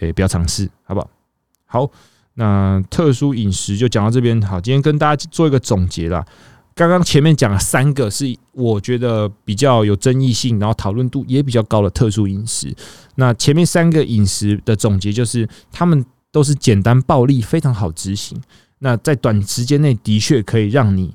[0.00, 1.08] 诶，不要尝试，好不好？
[1.64, 1.90] 好，
[2.34, 4.38] 那特殊饮食就讲到这边。
[4.42, 6.22] 好，今天跟大家做一个总结啦。
[6.78, 12.72] 刚刚前面讲了三个是我觉得比较有争议性，然后讨论度也比较高的特殊饮食。
[13.16, 18.40] 那前面三个饮食的总结就是，他们都是简单暴力，非常好执行。
[18.78, 21.12] 那在短时间内的确可以让你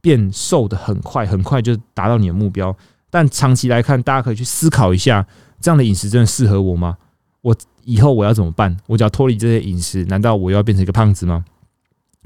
[0.00, 2.74] 变瘦的很快，很快就达到你的目标。
[3.10, 5.26] 但长期来看，大家可以去思考一下，
[5.60, 6.96] 这样的饮食真的适合我吗？
[7.42, 7.54] 我
[7.84, 8.74] 以后我要怎么办？
[8.86, 11.44] 我只要脱离这些饮食，难道我要变成一个胖子吗？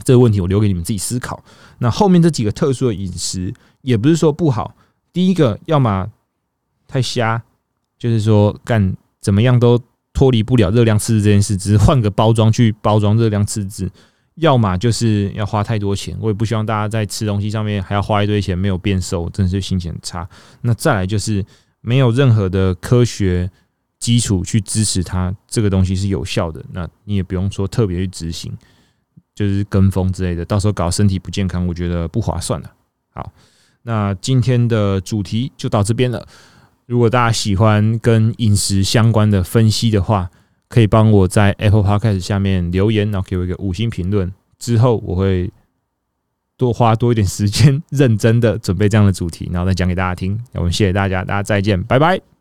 [0.04, 1.42] 这个问题我留给你们自己思考。
[1.78, 4.74] 那后面这几个特殊的饮食也不是说不好。
[5.12, 6.10] 第一个，要么
[6.86, 7.42] 太瞎，
[7.98, 9.80] 就是说干怎么样都
[10.12, 13.86] 脱离不了热量赤字这件事，只是换个包装去包装热量赤字；
[14.34, 16.16] 要么就是要花太多钱。
[16.20, 20.28] 我也不希望大家在吃东西上面还要花一堆钱，没有变瘦，真的是心情很差。
[20.60, 21.44] 那再来就是
[21.80, 23.50] 没有任何的科学
[23.98, 28.52] 基础去支持它这个东西是有效的，那你也不用说特别去执行。
[29.36, 32.72] 就是跟风之类的，到时候搞身体不健康，我觉得不划算了。
[33.12, 33.30] 好，
[33.82, 36.26] 那今天的主题就到这边了。
[36.86, 40.30] 如果大家喜欢跟饮食相关的分析的话，
[40.68, 44.32] 可以帮我在 Apple Podcast 下面留言，然后给我一个五星评论。
[44.58, 45.52] 之后我会
[46.56, 50.40] 多花多一点时间，认真的准备这样的主题，然后再讲给大家听。
[50.54, 52.35] 我们谢谢大家，大家再见，拜拜。